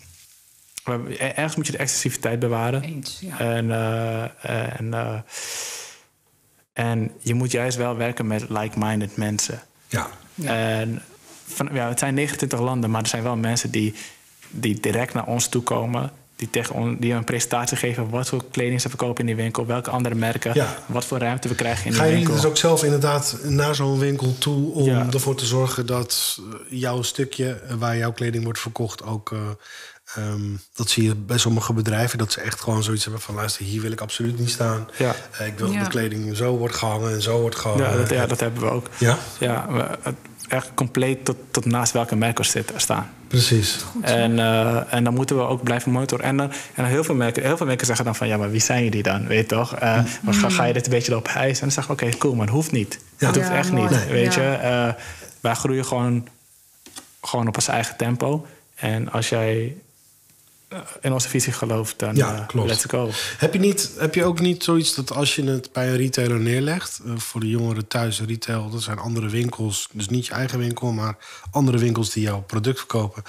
[0.87, 2.81] we- Ergens moet je de excessiviteit bewaren.
[2.83, 3.39] Eens, ja.
[3.39, 5.19] En, eh, en, eh,
[6.73, 9.61] en je moet juist wel werken met like-minded mensen.
[9.87, 10.07] Ja.
[10.33, 10.49] Ja.
[10.79, 11.01] En
[11.47, 13.93] van, ja, het zijn 29 landen, maar er zijn wel mensen die,
[14.49, 16.11] die direct naar ons toe komen.
[16.35, 19.65] Die, tegen on, die een presentatie geven wat voor kleding ze verkopen in die winkel,
[19.65, 20.75] welke andere merken, Ja.
[20.85, 22.33] wat voor ruimte we krijgen in Gaan die winkel.
[22.35, 25.07] dus ook zelf inderdaad naar zo'n winkel toe om Ja.
[25.13, 29.31] ervoor te zorgen dat eh, jouw stukje eh, waar jouw kleding wordt verkocht ook.
[29.31, 29.39] eh,
[30.15, 30.41] ehm,
[30.73, 33.81] dat zie je bij sommige bedrijven dat ze echt gewoon zoiets hebben van luister, hier
[33.81, 34.87] wil ik absoluut niet staan.
[34.97, 35.15] Ja.
[35.39, 35.73] Eh, ik wil Ja.
[35.73, 37.83] dat de kleding zo wordt gehangen en zo wordt gehangen.
[37.89, 38.89] Ja, dat, ja, dat hebben we ook.
[38.97, 40.15] Ja, Ja, we- het-
[40.47, 43.09] echt compleet tot, tot naast welke merken zitten, staan.
[43.27, 43.77] precies.
[44.01, 46.25] En, eh, en dan moeten we ook blijven monitoren.
[46.25, 48.27] En, dan, en dan heel, veel merken, heel veel merken zeggen dan van...
[48.27, 49.27] ja, maar wie zijn jullie dan?
[49.27, 49.75] Weet je toch?
[49.75, 51.53] Eh, maar ga, ga je dit een beetje op hijs?
[51.55, 52.99] En dan zeg ik, oké, cool, maar het hoeft niet.
[53.17, 53.27] Ja.
[53.27, 53.89] Het hoeft Ja, echt mooi.
[53.89, 54.07] niet, Nee.
[54.07, 54.41] weet Ja.
[54.51, 54.55] je?
[54.57, 54.93] Eh,
[55.41, 56.27] wij groeien gewoon,
[57.21, 58.45] gewoon op ons eigen tempo.
[58.75, 59.75] En als jij
[61.01, 62.67] in onze visie gelooft, dan Ja, eh, klopt.
[62.69, 63.09] let's go.
[63.37, 66.39] Heb je, niet, heb je ook niet zoiets dat als je het bij een retailer
[66.39, 70.59] neerlegt, eh, voor de jongeren thuis, retail, dat zijn andere winkels, dus niet je eigen
[70.59, 71.17] winkel, maar
[71.51, 73.23] andere winkels die jouw product verkopen,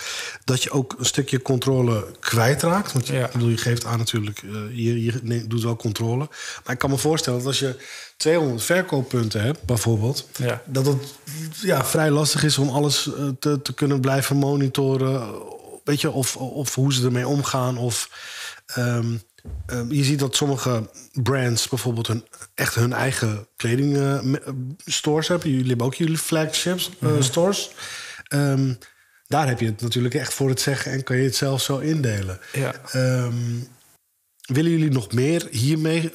[0.44, 2.92] dat je ook een stukje controle kwijtraakt?
[2.92, 3.28] Want je, Ja.
[3.32, 6.28] bedoel, je geeft aan natuurlijk, eh, je, je doet wel controle.
[6.64, 7.76] Maar ik kan me voorstellen dat als je
[8.16, 10.62] 200 verkooppunten hebt, bijvoorbeeld, Ja.
[10.66, 11.14] dat het
[11.62, 15.28] ja, vrij lastig is om alles eh, te, te kunnen blijven monitoren.
[15.88, 17.78] Weet je, of, of hoe ze ermee omgaan.
[17.78, 18.10] Of
[18.66, 19.16] ehm,
[19.66, 22.24] ehm, je ziet dat sommige brands bijvoorbeeld hun,
[22.54, 24.38] echt hun eigen kleding eh, eh,
[24.84, 25.50] stores hebben.
[25.50, 27.70] Jullie hebben ook jullie flagships eh, stores.
[28.24, 28.74] Ehm,
[29.26, 31.78] daar heb je het natuurlijk echt voor het zeggen en kan je het zelf zo
[31.78, 32.40] indelen.
[32.52, 32.74] Ja.
[34.42, 36.14] Willen jullie nog meer hiermee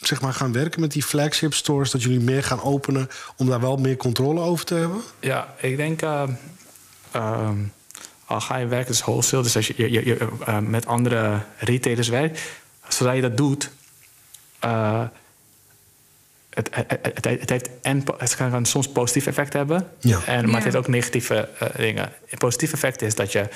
[0.00, 1.90] zeg maar, gaan werken met die flagship stores?
[1.90, 5.00] Dat jullie meer gaan openen om daar wel meer controle over te hebben?
[5.20, 6.00] Ja, ik denk.
[8.26, 11.40] Al ga je werken als wholesale, dus als je, je, je- je, eh, met andere
[11.58, 12.40] retailers werkt,
[12.88, 13.70] zodra je dat doet.
[14.58, 15.02] eh,
[16.50, 20.20] het, het, het, het heeft en het kan soms positief effect hebben, Ja.
[20.26, 20.54] en, maar Ja.
[20.54, 22.12] het heeft ook negatieve eh, dingen.
[22.30, 23.48] Een positief effect is dat je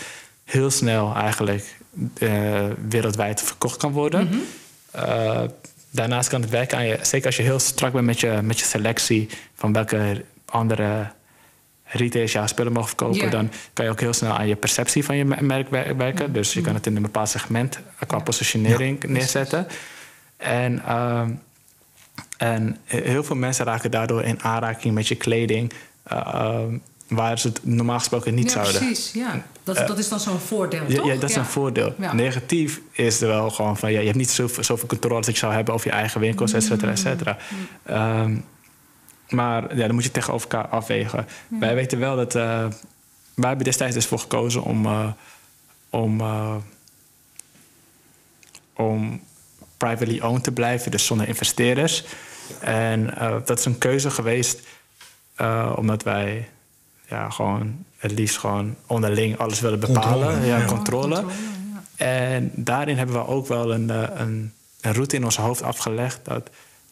[0.45, 1.77] heel snel eigenlijk
[2.19, 4.45] eh, wereldwijd verkocht kan worden.
[4.91, 5.43] Eh,
[5.91, 8.59] daarnaast kan het werken aan je, zeker als je heel strak bent met je, met
[8.59, 11.11] je selectie van welke andere
[11.89, 15.17] retailers jouw spullen mogen verkopen, dan kan je ook heel snel aan je perceptie van
[15.17, 16.33] je me- merk wer- werken.
[16.33, 19.67] Dus je kan het in een bepaald segment eh, qua positionering neerzetten.
[20.37, 21.31] En, ehm,
[22.37, 25.73] en heel veel mensen raken daardoor in aanraking met je kleding.
[26.03, 26.77] eh, ehm,
[27.09, 28.77] waar ze het normaal gesproken niet ja, zouden.
[28.87, 29.13] precies.
[29.13, 29.43] Ja.
[29.65, 31.07] Dat, dat is dan zo'n voordeel, Ja, toch?
[31.07, 31.95] ja, dat is een voordeel.
[31.99, 32.13] Ja.
[32.15, 33.93] Negatief is er wel gewoon van...
[33.93, 36.53] Ja, je hebt niet zoveel, zoveel controle als je zou hebben over je eigen winkels,
[36.53, 37.37] et cetera, et cetera.
[37.83, 38.37] Ehm,
[39.29, 41.27] maar ja, dan moet je tegenover elkaar afwegen.
[41.49, 42.35] Wij weten wel dat...
[42.35, 42.67] eh,
[43.35, 44.87] wij hebben destijds dus voor gekozen om...
[44.87, 45.09] eh,
[45.91, 46.55] om, eh,
[48.77, 49.21] om
[49.77, 52.05] privately owned te blijven, dus zonder investeerders.
[52.61, 54.61] En eh, dat is een keuze geweest...
[55.35, 56.49] eh, omdat wij
[57.07, 60.27] ja, gewoon het liefst gewoon onderling alles willen bepalen.
[60.27, 60.65] Controle, ja, ja.
[60.65, 61.15] controle.
[61.15, 61.33] Controle,
[61.97, 62.05] ja.
[62.07, 66.21] En daarin hebben we ook wel een, eh, een, een route in ons hoofd afgelegd.
[66.23, 66.51] Dat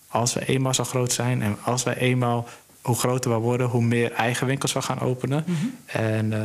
[0.09, 2.49] als we eenmaal zo groot zijn en als wij eenmaal,
[2.83, 5.45] hoe groter we worden, hoe meer eigen winkels we gaan openen.
[5.47, 5.67] Mhm.
[5.87, 6.41] En eh,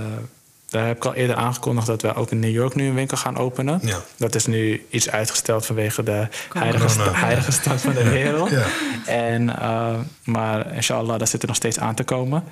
[0.70, 3.18] daar heb ik al eerder aangekondigd dat we ook in New York nu een winkel
[3.18, 3.80] gaan openen.
[3.84, 3.98] Ja.
[4.18, 8.50] Dat is nu iets uitgesteld vanwege de heilige, sta- heilige stand van de wereld.
[8.50, 8.66] Ja.
[9.06, 9.94] En, eh,
[10.24, 12.44] maar inshallah, dat zit er nog steeds aan te komen.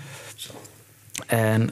[1.27, 1.69] En,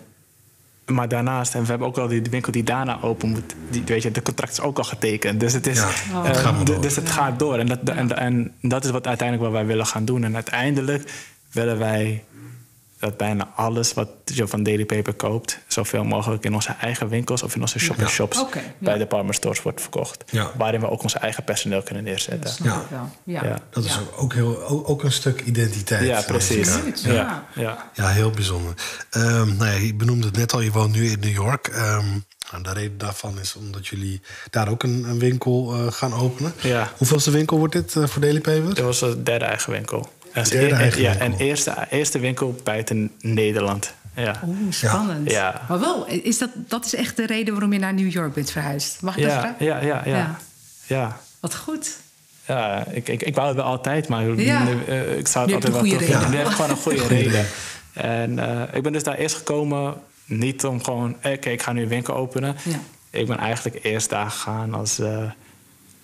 [0.91, 3.55] maar daarnaast, en we hebben ook wel die, winkel die daarna open moet.
[3.69, 5.39] Die, weet je, de contract is ook al getekend.
[5.39, 7.57] Dus het, is, Ja, eh, het gaat dus het gaat door.
[7.57, 10.23] En dat, en, en dat is wat uiteindelijk wat wij willen gaan doen.
[10.23, 11.11] En uiteindelijk
[11.51, 12.23] willen wij
[12.99, 15.59] dat bijna alles wat je van Daily Paper koopt...
[15.67, 18.39] zoveel mogelijk in onze eigen winkels of in onze shop-in-shops...
[18.39, 18.63] Oké, ja.
[18.79, 20.23] bij department stores wordt verkocht.
[20.31, 20.51] Ja.
[20.57, 22.51] Waarin we ook ons eigen personeel kunnen neerzetten.
[22.63, 22.83] Ja.
[22.89, 23.09] wel.
[23.23, 23.59] Ja.
[23.69, 24.01] Dat is Ja.
[24.15, 26.07] ook, heel, ook, ook een stuk identiteit.
[26.07, 26.75] Ja, precies.
[27.03, 27.13] Ja, Ja.
[27.13, 27.61] ja.
[27.61, 27.91] Ja.
[27.93, 28.73] ja heel bijzonder.
[29.09, 31.67] Ehm, nou ja, je benoemde het net al, je woont nu in New York.
[31.67, 32.05] Ehm,
[32.51, 36.53] nou, de reden daarvan is omdat jullie daar ook een, een winkel eh, gaan openen.
[36.61, 36.91] Ja.
[36.97, 38.73] Hoeveelste winkel wordt dit eh, voor Daily Paper?
[38.73, 40.09] Dit was de derde eigen winkel.
[40.43, 41.25] Derde en- eigen ja, winkel.
[41.27, 43.93] en eerste, eerste winkel buiten Nederland.
[44.15, 44.35] Ja.
[44.45, 45.31] Oeh, spannend.
[45.31, 45.61] Ja.
[45.69, 48.51] Maar wel, is dat, dat is echt de reden waarom je naar New York bent
[48.51, 49.01] verhuisd.
[49.01, 49.65] Mag ik dat Ja, vragen?
[49.65, 50.15] ja, ja, ja.
[50.17, 50.37] Ja.
[50.85, 51.17] ja.
[51.39, 51.89] Wat goed.
[52.47, 54.67] Ja, ik, ik, ik wou het wel altijd, maar Ja.
[54.87, 56.31] eh, ik zou het altijd wel terug-.
[56.31, 57.45] Je hebt gewoon een goede reden.
[57.93, 59.93] En eh, ik ben dus daar eerst gekomen,
[60.25, 62.55] niet om gewoon, eh, oké, ik ga nu een winkel openen.
[62.63, 62.79] Ja.
[63.09, 65.23] Ik ben eigenlijk eerst daar gegaan als eh,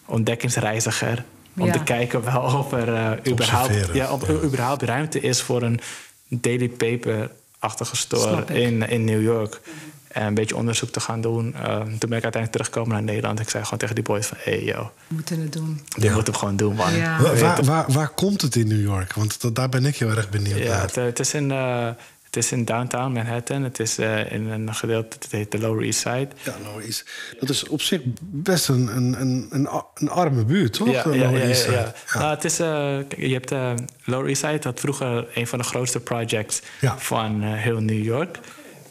[0.06, 1.24] ontdekkingsreiziger.
[1.58, 1.72] Om Ja.
[1.72, 5.80] te kijken wel of er eh, überhaupt, ja, of er überhaupt ruimte is voor een
[6.28, 9.62] daily paper-achtige store in, in New York.
[10.08, 11.56] En een beetje onderzoek te gaan doen.
[11.56, 13.39] Eh, toen ben ik uiteindelijk teruggekomen naar Nederland.
[13.39, 14.38] Ik zei gewoon tegen die boys van...
[14.39, 15.82] Hey, yo, We moeten het doen.
[15.95, 16.14] dit Ja.
[16.14, 16.93] moeten we gewoon doen, man.
[16.95, 17.22] Ja.
[17.22, 19.14] Waar, waar, waar, komt het in New York?
[19.14, 20.82] Want dat, daar ben ik heel erg benieuwd Ja, naar.
[20.82, 21.88] het, eh, het is in, eh,
[22.34, 23.64] het is in downtown Manhattan.
[23.64, 26.28] Het is eh, in een gedeelte, het heet de Lower East Side.
[26.44, 27.06] Ja, nou is,
[27.40, 30.88] dat is op zich best een, een, een, een, arme buurt, toch?
[30.88, 31.94] Ja, ja, Lower ja, East ja.
[32.14, 32.68] Nou, het is, eh,
[33.08, 33.74] kijk, je hebt eh,
[34.04, 36.98] Lower East Side, dat vroeger een van de grootste projects Ja.
[36.98, 38.40] van heel New York.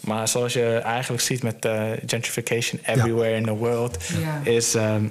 [0.01, 4.41] Maar zoals je eigenlijk ziet met eh, gentrification everywhere in the world, Ja.
[4.51, 5.05] is ehm,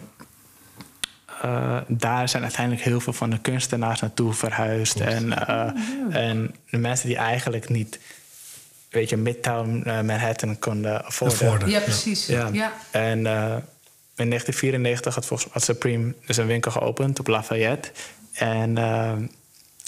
[1.42, 5.00] eh, daar zijn uiteindelijk heel veel van de kunstenaars naartoe verhuisd.
[5.00, 5.72] En, eh,
[6.10, 8.00] en de mensen die eigenlijk niet,
[8.92, 11.70] weet je, Midtown eh, Manhattan konden afforden.
[11.70, 12.26] Ja, precies.
[12.26, 12.50] Ja.
[12.52, 12.74] Ja.
[12.92, 13.56] En eh,
[14.16, 17.92] in 1994 had, volgens, had Supreme dus een winkel geopend op Lafayette.
[18.34, 19.12] En, eh,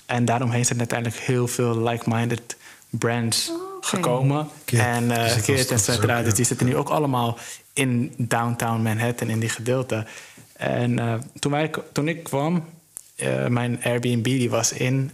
[0.05, 2.55] en daaromheen zijn uiteindelijk heel veel like-minded
[2.89, 3.51] brands
[3.81, 4.47] gekomen.
[4.65, 7.37] En uh, Keert en dus die zitten nu ook allemaal
[7.73, 10.05] in downtown Manhattan, in die gedeelte.
[10.53, 12.65] En uh, toen, wij, toen ik kwam,
[13.23, 15.11] uh, mijn Airbnb die was in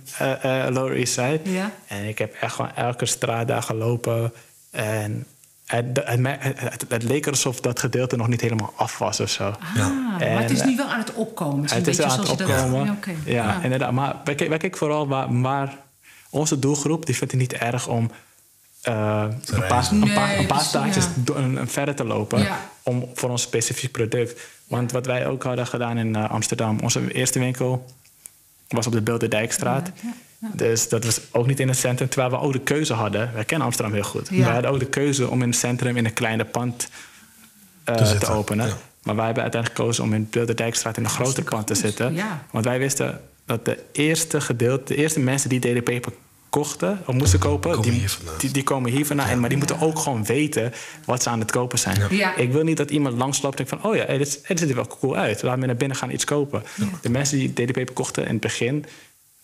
[0.70, 1.40] Lower East Side.
[1.44, 1.72] Ja.
[1.88, 4.34] En ik heb echt gewoon elke straat daar gelopen.
[4.72, 5.26] En
[5.66, 5.86] het,
[6.56, 9.44] het, het, leek alsof dat gedeelte nog niet helemaal af was of zo.
[9.44, 11.70] Ah, en, maar het is nu wel aan het opkomen.
[11.70, 12.86] Het is aan het opkomen.
[12.86, 13.92] Dat, ja, ja, ja, inderdaad.
[13.92, 15.78] Maar wij, wij kijken vooral waar, waar,
[16.30, 17.06] onze doelgroep...
[17.06, 18.12] die vindt het niet erg om
[18.88, 21.68] uh, een paar, nee, een paar, een paar staatjes ja.
[21.68, 22.48] verder te lopen...
[22.84, 24.42] Om, voor ons specifiek product.
[24.68, 26.80] Want wat wij ook hadden gedaan in uh, Amsterdam...
[26.80, 27.86] onze eerste winkel
[28.78, 29.92] was op de Bilderdijkstraat...
[30.54, 32.10] Dus dat was ook niet in het centrum.
[32.10, 33.34] Terwijl we ook de keuze hadden.
[33.34, 34.30] Wij kennen Amsterdam heel goed.
[34.30, 36.90] We hadden ook de keuze om in het centrum in een kleine pand
[37.86, 38.74] uh, te, te, openen.
[39.04, 42.18] Maar wij hebben uiteindelijk gekozen om in de Dijkstraat in een groter pand te zitten.
[42.52, 46.12] Want wij wisten dat de eerste gedeelte, de eerste mensen die DDP
[46.50, 48.06] kochten of moesten kopen, die,
[48.38, 49.30] die, die, komen hier vandaan.
[49.30, 49.36] Ja.
[49.36, 50.74] Maar die moeten ook gewoon weten
[51.06, 51.98] wat ze aan het kopen zijn.
[52.36, 53.92] Ik wil niet dat iemand langsloopt en denkt van...
[53.92, 55.42] oh ja, hey, dit, dit ziet er wel cool uit.
[55.42, 56.64] Laten we naar binnen gaan iets kopen.
[57.02, 58.86] De mensen die DDP kochten in het begin...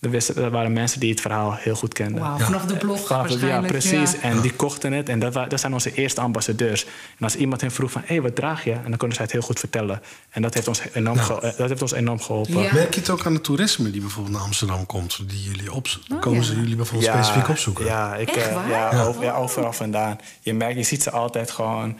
[0.05, 2.23] Er, waren mensen die het verhaal heel goed kenden.
[2.23, 4.19] Wow, vanaf de blog vanaf Ja, precies.
[4.19, 5.09] En die kochten het.
[5.09, 6.85] En dat, dat zijn onze eerste ambassadeurs.
[6.85, 8.71] En als iemand hen vroeg van, hé, hey, wat draag je?
[8.71, 10.01] En dan konden zij het heel goed vertellen.
[10.29, 11.41] En dat heeft ons enorm, nou.
[11.41, 12.53] dat heeft ons enorm geholpen.
[12.53, 15.29] Merk je het ook aan het toerisme die bijvoorbeeld naar Amsterdam komt?
[15.29, 16.15] Die jullie opzoeken?
[16.15, 17.85] Oh, komen ze jullie bijvoorbeeld specifiek opzoeken?
[17.85, 20.19] Ja, ik, uh, ja, over, ja, overal vandaan.
[20.41, 21.97] Je merkt, je ziet ze altijd gewoon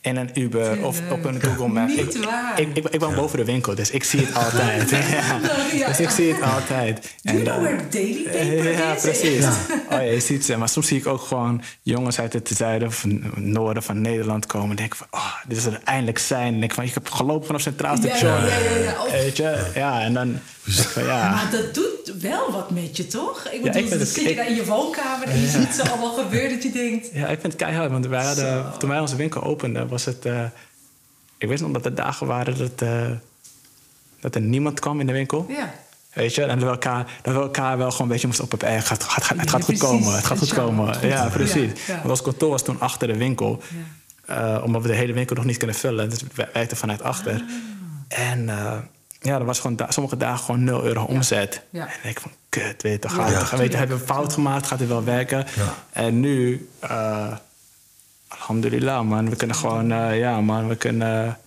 [0.00, 1.96] in een Uber of op een Google Maps.
[1.96, 2.60] Niet ik, waar.
[2.60, 4.90] Ik, ik, ik, woon boven de winkel, dus ik zie het altijd.
[4.90, 5.86] ja.
[5.86, 7.14] Dus ik zie het altijd.
[7.22, 9.38] En dan, daily paper Ja, precies.
[9.38, 9.56] Ja.
[9.70, 10.56] Oh, ja, je ziet ze.
[10.56, 14.70] Maar soms zie ik ook gewoon jongens uit het zuiden of noorden van Nederland komen.
[14.70, 16.54] En denk van, oh, dit is er eindelijk zijn.
[16.54, 18.30] En ik van, ik heb gelopen vanaf Centraal Station.
[18.30, 19.10] Ja, ja, ja, ja.
[19.10, 19.70] Weet je?
[19.74, 20.38] Ja, en dan...
[20.68, 21.30] Van, ja.
[21.30, 23.44] Maar dat doet wel wat met je, toch?
[23.44, 25.88] Ik bedoel, ja, ik dan zit je daar in je woonkamer en je ziet ze
[25.88, 27.08] allemaal gebeuren dat je denkt...
[27.12, 27.90] Ja, ik vind het keihard.
[27.90, 30.26] Want wij hadden, toen wij onze winkel openden, was het...
[30.26, 30.44] Uh,
[31.38, 33.10] ik wist nog dat er dagen waren dat, uh,
[34.20, 35.46] dat er niemand kwam in de winkel.
[35.48, 35.74] Ja.
[36.12, 38.50] Weet je, en dat we elkaar, dat we elkaar wel gewoon een beetje moesten op
[38.50, 41.08] het gaat, gaat, gaat, Het gaat goed komen, het gaat goed komen.
[41.08, 41.70] Ja, precies.
[41.86, 43.62] Want ons kantoor was toen achter de winkel.
[44.30, 46.10] Uh, omdat we de hele winkel nog niet kunnen vullen.
[46.10, 47.32] Dus we werkten vanuit achter.
[47.32, 48.18] Ah.
[48.28, 48.48] En
[49.20, 51.62] ja, dat was gewoon da sommige dagen gewoon 0 euro omzet.
[51.70, 51.86] Ja.
[51.86, 54.66] En ik denk van, kut, weet je, gaat ja, weet je, hebben we fout gemaakt,
[54.66, 55.46] gaat het wel werken?
[55.92, 57.36] En nu, uh,
[58.28, 61.38] alhamdulillah, man, we kunnen gewoon, uh, ja, man, we kunnen...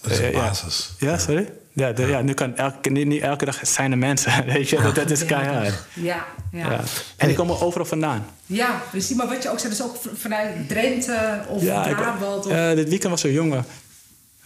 [0.00, 0.94] dat is een basis.
[0.98, 1.52] Ja, sorry?
[1.72, 2.20] Ja, de, ja.
[2.20, 5.74] nu kan elke, niet elke dag zijn er mensen, weet je, dat, dat is keihard.
[5.94, 6.80] Ja, ja.
[7.16, 8.26] En die komen overal vandaan.
[8.46, 9.16] Ja, precies.
[9.16, 12.46] Maar wat je ook zei, dus ook vanuit Drenthe of Brabant?
[12.46, 12.52] Of...
[12.52, 13.64] Uh, dit weekend was er een jongen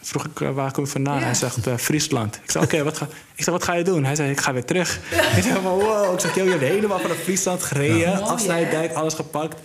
[0.02, 1.22] vroeg ik, waar kom je vandaan?
[1.22, 2.40] Hij zegt, uh, Friesland.
[2.42, 4.04] Ik zei, oké, wat, ga, ik zei, wat ga je doen?
[4.04, 4.98] Hij zei, ik ga weer terug.
[5.36, 6.14] ik zei, wow.
[6.14, 7.98] Ik zeg, joh, je hebt helemaal vanaf Friesland gereden.
[7.98, 8.18] Ja.
[8.18, 9.60] Afsnijdijk, alles gepakt.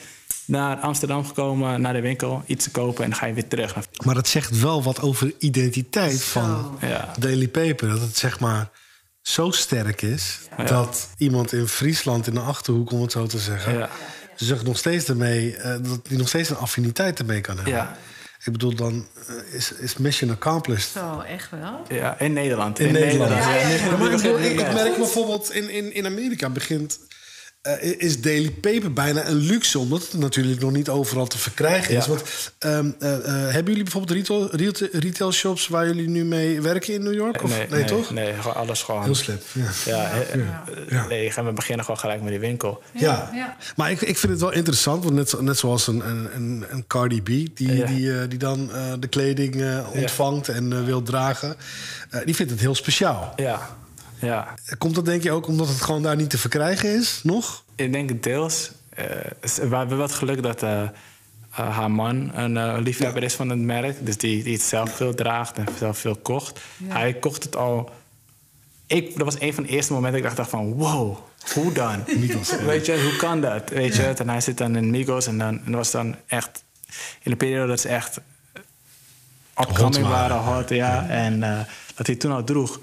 [0.46, 3.76] Naar Amsterdam gekomen, naar de winkel, iets te kopen en dan ga je weer terug.
[4.06, 6.80] Maar dat zegt wel wat over identiteit van
[7.20, 7.90] Daily Paper.
[7.90, 8.70] Dat het zeg maar
[9.22, 10.40] zo sterk is...
[10.66, 13.90] dat iemand in Friesland in de Achterhoek, om het zo te zeggen...
[14.36, 17.74] zich nog steeds ermee, uh, dat hij nog steeds een affiniteit ermee kan hebben.
[17.74, 17.98] Ja.
[18.46, 20.92] Ik bedoel, dan eh, is, is mission accomplished.
[20.92, 21.82] Zo, echt wel?
[21.90, 22.80] Ja, in Nederland.
[22.80, 23.30] In, Nederland.
[24.00, 27.00] Maar ik, bedoel, ik, merk bijvoorbeeld in, in, in Amerika begint...
[27.68, 31.96] Uh, is Daily Paper bijna een luxe, omdat het natuurlijk nog niet overal te verkrijgen
[31.96, 32.08] is.
[32.08, 32.24] Want,
[32.60, 36.94] um, uh, uh, hebben jullie bijvoorbeeld retail, retail, retail, shops waar jullie nu mee werken
[36.94, 37.44] in New York?
[37.44, 37.50] Of?
[37.50, 38.12] Nee, nee, toch?
[38.12, 39.04] Nee, gewoon alles gewoon.
[39.04, 39.44] Heel slip.
[39.52, 39.72] Ja.
[39.86, 40.12] Ja,
[40.90, 41.08] ja.
[41.08, 42.82] Nee, we beginnen gewoon gelijk met die winkel.
[42.92, 43.58] Ja, ja.
[43.76, 47.22] maar ik, ik vind het wel interessant, want net, net zoals een, een, een Cardi
[47.22, 47.50] B, die,
[47.86, 49.64] die, die dan de kleding
[49.94, 51.56] ontvangt en wil dragen,
[52.26, 53.34] die vindt het heel speciaal.
[53.36, 53.78] Ja.
[54.20, 54.54] Ja.
[54.78, 57.64] Komt dat denk je ook omdat het gewoon daar niet te verkrijgen is, nog?
[57.76, 58.72] Ik denk deels.
[59.00, 59.06] Uh,
[59.70, 60.90] we hebben wat geluk dat uh, uh,
[61.52, 64.06] haar man een liefhebber is van het merk.
[64.06, 66.60] Dus die, die het zelf veel draagt en zelf veel kocht.
[66.84, 67.90] Hij kocht het al...
[68.86, 70.74] Ik, dat was een van de eerste momenten dat ik dacht van...
[70.74, 71.18] Wow,
[71.54, 72.04] hoe dan?
[72.66, 73.70] Weet je, hoe kan dat?
[73.70, 76.64] Weet je, en hij zit dan in Migos en dan en dat was dan echt...
[77.22, 78.20] In de periode dat ze echt
[79.60, 81.08] upcoming waren, hot, ja.
[81.08, 81.40] En
[81.96, 82.80] dat hij toen al droeg...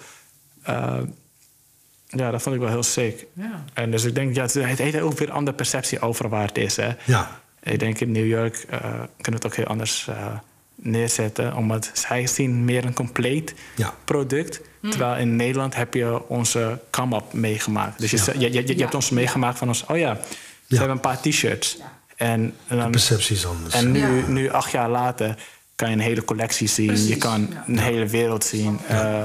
[2.16, 3.26] Ja, dat vond ik wel heel sick.
[3.32, 3.64] Ja.
[3.74, 6.58] En dus ik denk, ja, het heeft ook weer een andere perceptie over waar het
[6.58, 6.76] is.
[6.76, 6.90] Hè?
[7.04, 7.40] Ja.
[7.62, 10.26] Ik denk in New York uh, kunnen we het ook heel anders uh,
[10.74, 11.56] neerzetten.
[11.56, 13.94] Omdat zij zien meer een compleet ja.
[14.04, 14.60] product.
[14.80, 14.90] Hm.
[14.90, 17.98] Terwijl in Nederland heb je onze come-up meegemaakt.
[17.98, 19.84] Dus je, je, je, je hebt ons meegemaakt van ons...
[19.86, 20.18] Oh ja,
[20.66, 21.78] we hebben een paar t-shirts.
[22.16, 23.74] En, en dan, perceptie is anders.
[23.74, 25.34] En nu, nu, acht jaar later,
[25.74, 26.86] kan je een hele collectie zien.
[26.86, 27.08] Precies.
[27.08, 28.80] Je kan een hele wereld zien.
[28.90, 29.24] Uh,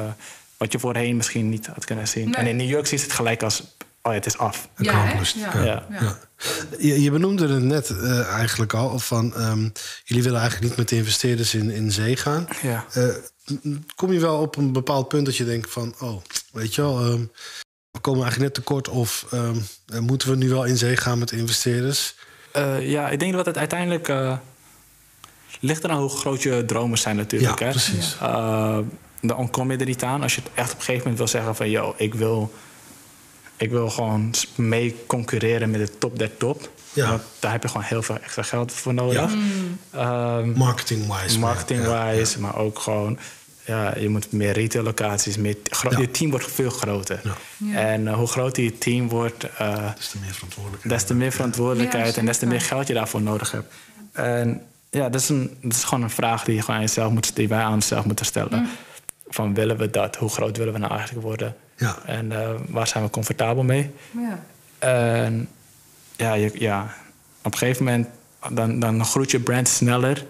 [0.60, 2.36] wat je voorheen misschien niet had kunnen zien.
[2.36, 3.60] En in New York zie je het gelijk als
[4.02, 4.70] oh ja, het is af.
[4.78, 5.42] Ja, Accomplished.
[5.54, 5.86] Ja.
[5.90, 6.20] Ja.
[6.80, 9.70] Je, je benoemde het net eh, eigenlijk al van ehm,
[10.04, 12.48] jullie willen eigenlijk niet met de investeerders in, in zee gaan.
[12.62, 12.86] Ja.
[12.94, 13.04] Eh,
[13.96, 17.00] kom je wel op een bepaald punt dat je denkt van, oh, weet je wel,
[17.00, 17.22] ehm,
[17.92, 19.58] we komen eigenlijk net tekort of ehm,
[19.88, 22.16] eh, moeten we nu wel in zee gaan met investeerders?
[22.52, 24.38] Eh, ja, ik denk dat het uiteindelijk eh,
[25.60, 27.60] ligt eraan hoe groot je dromen zijn natuurlijk.
[27.60, 27.72] Ja, hè?
[27.72, 28.16] precies.
[28.22, 28.80] Eh,
[29.22, 31.28] dan kom je er niet aan als je het echt op een gegeven moment wil
[31.28, 31.70] zeggen van...
[31.70, 32.54] yo, ik wil,
[33.58, 36.70] ik wil gewoon mee concurreren met de top der top.
[36.94, 37.20] Ja.
[37.40, 39.32] Daar heb je gewoon heel veel extra geld voor nodig.
[39.92, 40.38] Ja.
[40.38, 41.40] Ehm, Marketing-wise.
[41.40, 43.18] maar- Marketing-wise, ja, maar ook gewoon...
[43.66, 46.00] Ja, je moet meer retail-locaties, meer, gro- Ja.
[46.00, 47.22] je team wordt veel groter.
[47.24, 47.74] Ja.
[47.92, 49.94] En eh, hoe groter je team wordt, eh, ja.
[49.98, 50.94] Des te meer verantwoordelijkheid.
[50.94, 53.74] des te meer verantwoordelijkheid Ja, en des te meer geld je daarvoor nodig hebt.
[54.12, 57.12] En ja, dat is, een, dat is gewoon een vraag die, je gewoon aan jezelf
[57.12, 58.70] moet, die wij aan onszelf moeten stellen.
[59.30, 60.16] Van willen we dat?
[60.16, 61.56] Hoe groot willen we nou eigenlijk worden?
[61.76, 61.98] Ja.
[62.06, 63.92] En eh, waar zijn we comfortabel mee?
[64.12, 64.44] Ja.
[64.80, 65.50] En
[66.16, 66.96] ja, je, ja,
[67.42, 68.08] op een gegeven moment
[68.52, 70.26] dan, dan groeit je brand sneller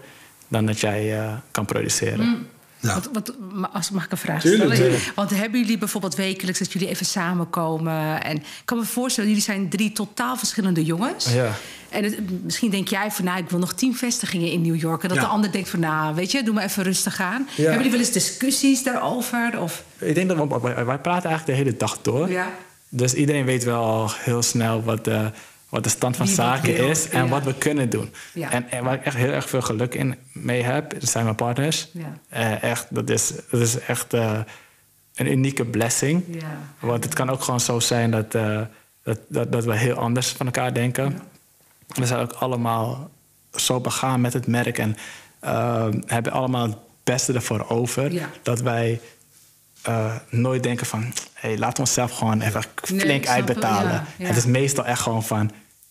[0.48, 2.48] dan dat jij eh, kan produceren.
[2.80, 2.94] Ja.
[2.94, 3.34] Wat, wat,
[3.72, 4.90] als, mag ik een vraag Tuurlijk, stellen?
[4.90, 5.12] tuurlijk.
[5.14, 8.22] Want hebben jullie bijvoorbeeld wekelijks dat jullie even samenkomen?
[8.22, 11.32] En ik kan me voorstellen, jullie zijn drie totaal verschillende jongens.
[11.32, 11.52] Ja.
[11.90, 15.02] En het- misschien denk jij van, nou, ik wil nog tien vestigingen in New York.
[15.02, 15.22] En dat Ja.
[15.24, 17.48] de ander denkt van, nou, weet je, doe maar even rustig aan.
[17.48, 17.62] Ja.
[17.62, 19.60] Hebben jullie wel eens discussies daarover?
[19.60, 22.30] Of, Ik denk dat we, wij, praten eigenlijk de hele dag door.
[22.30, 22.50] ja.
[22.88, 25.30] Dus iedereen weet wel heel snel wat de,
[25.68, 28.12] wat de stand van Wie zaken wil, is en wat we kunnen doen.
[28.34, 31.88] En, en waar ik echt heel erg veel geluk in mee heb, zijn mijn partners.
[31.92, 32.18] Ja.
[32.28, 34.38] Eh, echt, dat, is, dat is echt eh,
[35.14, 36.22] een unieke blessing.
[36.30, 36.58] Ja.
[36.80, 38.60] Want het kan ook gewoon zo zijn dat, eh,
[39.02, 41.18] dat, dat, dat we heel anders van elkaar denken.
[41.94, 43.10] We zijn ook allemaal
[43.54, 44.96] zo begaan met het merk en
[45.40, 48.12] eh, hebben allemaal het beste ervoor over.
[48.12, 48.30] Ja.
[48.42, 49.00] Dat wij
[49.82, 51.12] eh, nooit denken van...
[51.32, 54.04] Hey, laten we onszelf gewoon even flink het, uitbetalen.
[54.16, 54.26] ja.
[54.26, 55.50] Het is meestal echt gewoon van...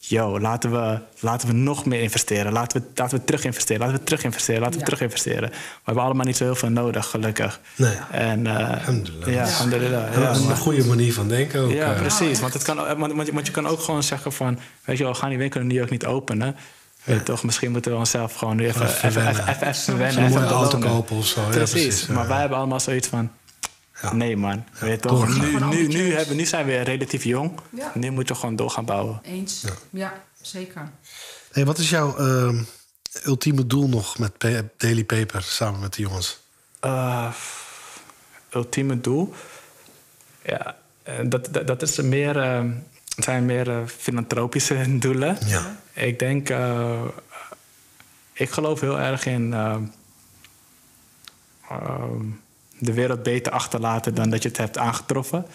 [0.10, 2.52] Yo, laten we, laten we nog meer investeren.
[2.52, 3.82] Laten we, laten we terug investeren.
[3.82, 4.60] Laten we terug investeren.
[4.62, 4.86] Laten we Ja.
[4.86, 5.50] terug investeren.
[5.50, 7.60] We hebben allemaal niet zo heel veel nodig, gelukkig.
[7.76, 7.94] Nee.
[8.12, 9.28] En, eh, Alhamdulillah.
[9.28, 9.42] Ja, Ja.
[9.44, 10.14] alhamdulillah.
[10.16, 11.72] Een- een goede manier van denken ook.
[11.72, 12.00] ja, eh.
[12.00, 12.40] precies.
[12.40, 14.60] Want, het kan, want, want, want je kan ook gewoon zeggen van...
[14.86, 16.56] Weet je wel, we gaan die winkel in New York niet openen.
[17.04, 19.48] Weet toch, misschien moeten we onszelf gewoon nu even, Even even, even, wennen.
[19.56, 20.24] even, even wennen.
[20.30, 21.42] Mooie even auto kopen of zo.
[21.42, 21.72] Ja, Precies.
[21.72, 22.14] precies, ja.
[22.14, 23.32] Maar wij hebben allemaal zoiets van...
[24.02, 24.14] Ja.
[24.14, 25.38] Nee man, weet toch?
[25.38, 27.60] Nu, nu, nu, hebben, nu zijn we relatief jong.
[27.70, 27.92] Ja.
[27.96, 29.20] Nu moeten we gewoon door gaan bouwen.
[29.24, 29.66] Eens.
[29.90, 30.92] Ja, zeker.
[31.52, 32.64] Hey, wat is jouw ehm,
[33.24, 34.32] ultieme doel nog met
[34.78, 36.40] Daily Paper samen met de jongens?
[36.80, 37.34] Eh,
[38.54, 39.34] ultieme doel?
[40.44, 42.36] Ja, eh, dat, dat, dat is meer,
[43.20, 45.38] het zijn meer eh, filantropische doelen.
[45.46, 45.80] Ja.
[45.94, 47.02] Ik denk, eh,
[48.34, 49.78] ik geloof heel erg in eh,
[51.70, 52.26] ehm,
[52.80, 55.46] de wereld beter achterlaten dan dat je het hebt aangetroffen.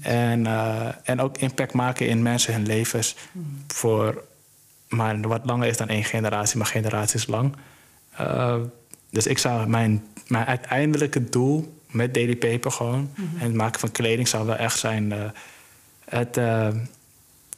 [0.00, 3.16] En, eh, en ook impact maken in mensen hun levens.
[3.66, 4.24] Voor
[4.88, 7.56] maar wat langer is dan één generatie, maar generaties lang.
[8.16, 8.56] Eh,
[9.10, 13.10] dus ik zou mijn, mijn uiteindelijke doel met Daily Paper gewoon...
[13.16, 15.12] en het maken van kleding zou wel echt zijn...
[15.12, 15.18] eh,
[16.04, 16.68] het, eh,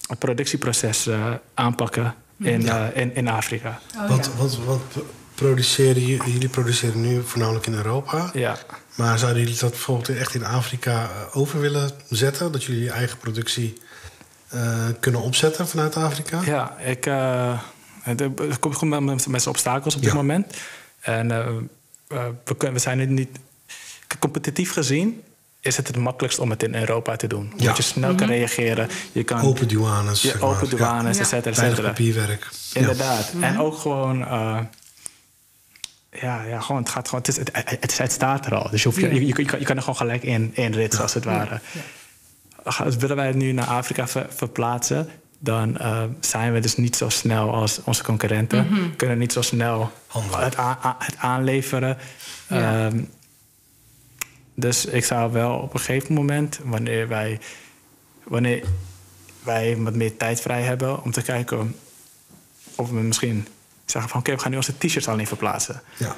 [0.06, 3.80] het productieproces eh, aanpakken in, eh, in, in Afrika.
[3.96, 4.30] Oh, want, ja.
[4.36, 4.82] want, want
[5.36, 8.30] produceren, jullie produceren nu voornamelijk in Europa.
[8.32, 8.56] Ja,
[8.94, 12.52] Maar zouden jullie dat bijvoorbeeld echt in Afrika eh, over willen zetten?
[12.52, 13.80] Dat jullie je eigen productie
[14.48, 16.40] eh, kunnen opzetten vanuit Afrika?
[16.44, 17.60] ja ik, eh,
[18.02, 20.16] het- er komt gewoon met, met zijn obstakels op dit Ja.
[20.16, 20.54] moment.
[21.00, 21.28] En
[22.08, 23.38] we, kunnen, we zijn nu niet...
[24.18, 25.22] Competitief gezien
[25.60, 27.44] is het het makkelijkst om het in Europa te doen.
[27.50, 27.58] Ja.
[27.58, 28.88] Omdat je snel kan reageren.
[29.12, 30.22] Je kan Open douanes.
[30.22, 30.50] je zeg maar.
[30.50, 31.22] open douanes, Ja.
[31.22, 31.88] et cetera, et cetera.
[31.88, 32.48] papierwerk.
[32.72, 33.32] Inderdaad.
[33.40, 34.20] En ook gewoon...
[34.26, 34.58] eh,
[36.20, 37.24] ja, ja, gewoon, het gaat gewoon...
[37.24, 37.50] Het, is, het,
[37.80, 38.70] het, het staat er al.
[38.70, 41.02] Dus je, hoeft, je, je, je kan, je kan er gewoon gelijk in, in ritsen,
[41.02, 41.60] als het ware.
[42.62, 45.08] Als willen wij het nu naar Afrika ver- verplaatsen...
[45.38, 48.66] dan eh, zijn we dus niet zo snel als onze concurrenten.
[48.96, 49.92] Kunnen niet zo snel
[50.36, 51.98] het, a- a- het aanleveren.
[52.48, 52.86] Ja.
[52.86, 53.00] Ehm,
[54.54, 56.60] dus ik zou wel op een gegeven moment...
[56.64, 57.40] wanneer wij,
[58.24, 58.64] wanneer
[59.42, 61.02] wij wat meer tijd vrij hebben...
[61.02, 61.76] om te kijken
[62.74, 63.46] of we misschien
[63.90, 64.20] zeggen van...
[64.20, 65.82] oké, we gaan nu onze t-shirts alleen verplaatsen.
[65.96, 66.16] Ja.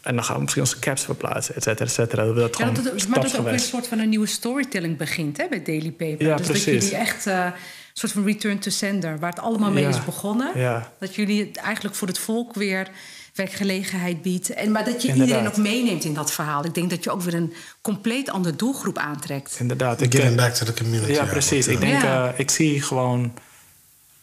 [0.00, 2.24] En dan gaan we misschien onze caps verplaatsen, et cetera, et cetera.
[2.24, 3.98] Dat we dat Ja, gewoon dat het, maar dat het ook weer een soort van
[3.98, 6.26] een nieuwe storytelling begint hè, bij Daily Paper.
[6.26, 6.64] Ja, dus precies.
[6.64, 7.52] dat jullie echt eh, een
[7.92, 9.88] soort van return to sender, waar het allemaal mee Ja.
[9.88, 10.58] is begonnen.
[10.58, 10.92] Ja.
[11.00, 12.88] Dat jullie het eigenlijk voor het volk weer
[13.34, 14.50] werkgelegenheid biedt.
[14.50, 15.36] En, maar dat je Inderdaad.
[15.36, 16.64] iedereen ook meeneemt in dat verhaal.
[16.64, 19.56] Ik denk dat je ook weer een compleet andere doelgroep aantrekt.
[19.60, 20.00] Inderdaad.
[20.00, 21.12] Ik, eh, back to the community.
[21.12, 21.66] Ja, precies.
[21.66, 22.32] Ik eigenlijk, denk, Ja.
[22.32, 23.32] eh, ik zie gewoon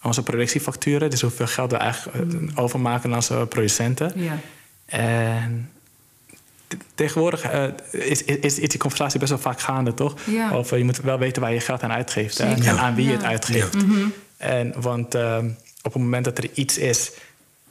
[0.02, 4.12] onze productiefacturen, dus hoeveel geld we eigenlijk eh, overmaken aan onze producenten.
[4.16, 4.39] Ja.
[4.86, 5.72] En
[6.95, 10.16] tegenwoordig uh, is, is, is, die conversatie best wel vaak gaande, toch?
[10.26, 10.58] Ja.
[10.58, 13.24] Of je moet wel weten waar je geld aan uitgeeft en aan wie je het
[13.24, 13.76] uitgeeft.
[13.76, 14.08] Mhm.
[14.38, 15.49] En, want ehm,
[15.82, 17.12] op het moment dat er iets is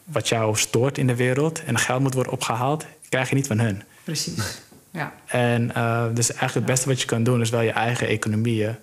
[0.05, 3.59] wat jou stoort in de wereld en geld moet worden opgehaald, krijg je niet van
[3.59, 3.83] hun.
[4.05, 4.61] Precies.
[4.91, 5.13] Ja.
[5.27, 8.77] En uh, dus eigenlijk het beste wat je kan doen is wel je eigen economieën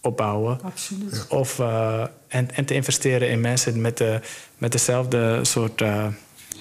[0.00, 0.60] opbouwen.
[0.62, 1.26] Absoluut.
[1.28, 4.20] Of, uh, en, en te investeren in mensen met, de,
[4.58, 6.06] met dezelfde soort uh,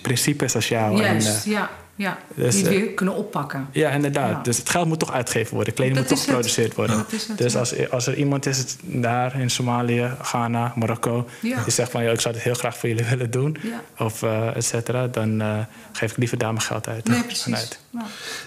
[0.01, 0.97] principes als jou.
[0.97, 1.69] Juist, en, ja.
[1.99, 3.67] Ja, dus, die het weer kunnen oppakken.
[3.71, 4.29] Ja, inderdaad.
[4.29, 4.41] Ja.
[4.41, 5.73] Dus het geld moet toch uitgegeven worden.
[5.73, 6.97] Kleding dat moet toch geproduceerd worden.
[6.97, 11.29] Het, dus als, als er iemand is daar in Somalië, Ghana, Marokko...
[11.41, 11.63] Ja.
[11.63, 13.57] die zegt van, ik zou het heel graag voor jullie willen doen...
[13.97, 15.57] of uh, et cetera, dan uh,
[15.91, 17.07] geef ik liever daar mijn geld uit.
[17.07, 17.55] Nee, precies.
[17.55, 17.79] Uit.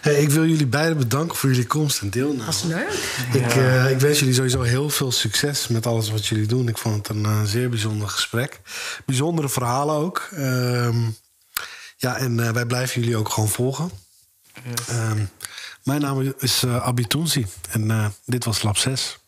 [0.00, 2.44] Hey, ik wil jullie beiden bedanken voor jullie komst en deelname.
[2.44, 3.42] Dat is leuk.
[3.42, 6.68] Ik, uh, ik, wens jullie sowieso heel veel succes met alles wat jullie doen.
[6.68, 8.60] Ik vond het een zeer bijzonder gesprek.
[9.06, 10.28] Bijzondere verhalen ook.
[10.34, 10.96] Ehm,
[12.02, 13.90] ja, en uh, wij blijven jullie ook gewoon volgen.
[14.64, 14.96] Yes.
[14.96, 15.30] Um,
[15.82, 19.18] mijn naam is uh, Abitunsi en uh, dit was Lab 6.